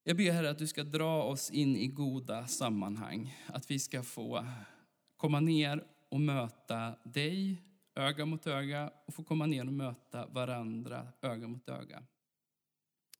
Jag 0.03 0.17
ber 0.17 0.31
Herre 0.31 0.49
att 0.49 0.57
du 0.57 0.67
ska 0.67 0.83
dra 0.83 1.23
oss 1.23 1.51
in 1.51 1.77
i 1.77 1.88
goda 1.88 2.47
sammanhang, 2.47 3.38
att 3.47 3.71
vi 3.71 3.79
ska 3.79 4.03
få 4.03 4.45
komma 5.17 5.39
ner 5.39 5.83
och 6.09 6.21
möta 6.21 6.95
dig 7.03 7.61
öga 7.95 8.25
mot 8.25 8.47
öga 8.47 8.91
och 9.05 9.13
få 9.13 9.23
komma 9.23 9.45
ner 9.45 9.67
och 9.67 9.73
möta 9.73 10.27
varandra 10.27 11.07
öga 11.21 11.47
mot 11.47 11.69
öga. 11.69 12.03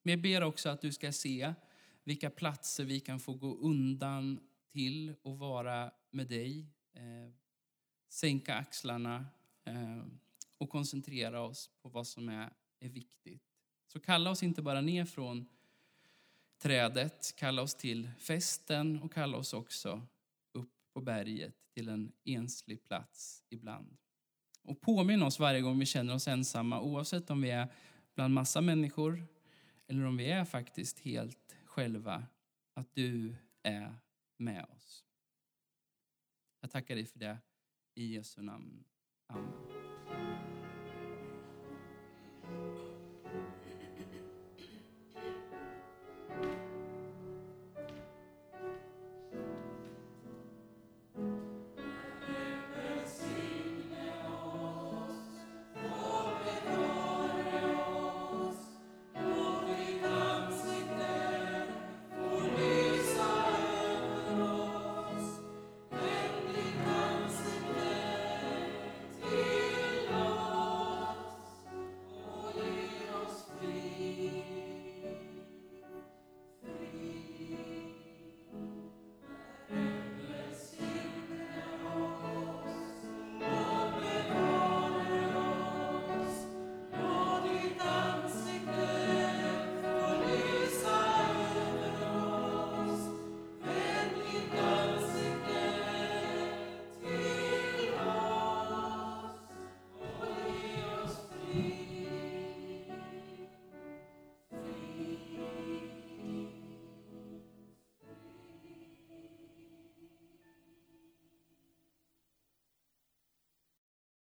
Men 0.08 0.12
jag 0.12 0.22
ber 0.22 0.44
också 0.44 0.70
att 0.70 0.82
du 0.82 0.92
ska 0.92 1.12
se 1.12 1.54
vilka 2.04 2.30
platser 2.30 2.86
vi 2.86 3.00
kan 3.00 3.20
få 3.20 3.34
gå 3.34 3.56
undan 3.56 4.40
till 4.72 5.14
och 5.22 5.40
vara 5.40 5.92
med 6.12 6.28
dig. 6.28 6.66
Eh, 6.94 7.34
sänka 8.10 8.56
axlarna 8.56 9.26
eh, 9.66 10.04
och 10.58 10.70
koncentrera 10.70 11.42
oss 11.42 11.70
på 11.82 11.90
vad 11.90 12.08
som 12.08 12.30
är, 12.30 12.54
är 12.80 12.90
viktigt. 12.90 13.44
Så 13.88 14.00
kalla 14.00 14.30
oss 14.30 14.44
inte 14.44 14.62
bara 14.62 14.82
ner 14.82 15.06
från 15.06 15.48
trädet, 16.58 17.34
kalla 17.38 17.62
oss 17.62 17.76
till 17.76 18.10
festen 18.20 19.02
och 19.02 19.14
kalla 19.14 19.38
oss 19.38 19.54
också 19.54 20.02
upp 20.52 20.74
på 20.94 21.02
berget 21.02 21.56
till 21.74 21.90
en 21.90 22.12
enslig 22.24 22.84
plats 22.84 23.44
ibland. 23.50 23.98
Och 24.64 24.82
påminn 24.82 25.24
oss 25.24 25.40
varje 25.40 25.62
gång 25.62 25.80
vi 25.80 25.86
känner 25.86 26.16
oss 26.16 26.28
ensamma, 26.28 26.82
oavsett 26.82 27.30
om 27.30 27.42
vi 27.42 27.50
är 27.50 27.68
bland 28.16 28.34
massa 28.34 28.62
människor 28.62 29.37
eller 29.88 30.06
om 30.06 30.18
vi 30.18 30.32
är 30.32 30.46
faktiskt 30.46 31.00
helt 31.00 31.56
själva, 31.66 32.28
att 32.74 32.96
du 32.96 33.36
är 33.64 33.96
med 34.38 34.66
oss. 34.66 35.06
Jag 36.62 36.72
tackar 36.72 36.96
dig 36.96 37.06
för 37.06 37.20
det. 37.20 37.38
I 37.96 38.14
Jesu 38.16 38.42
namn. 38.42 38.84
Amen. 39.28 39.87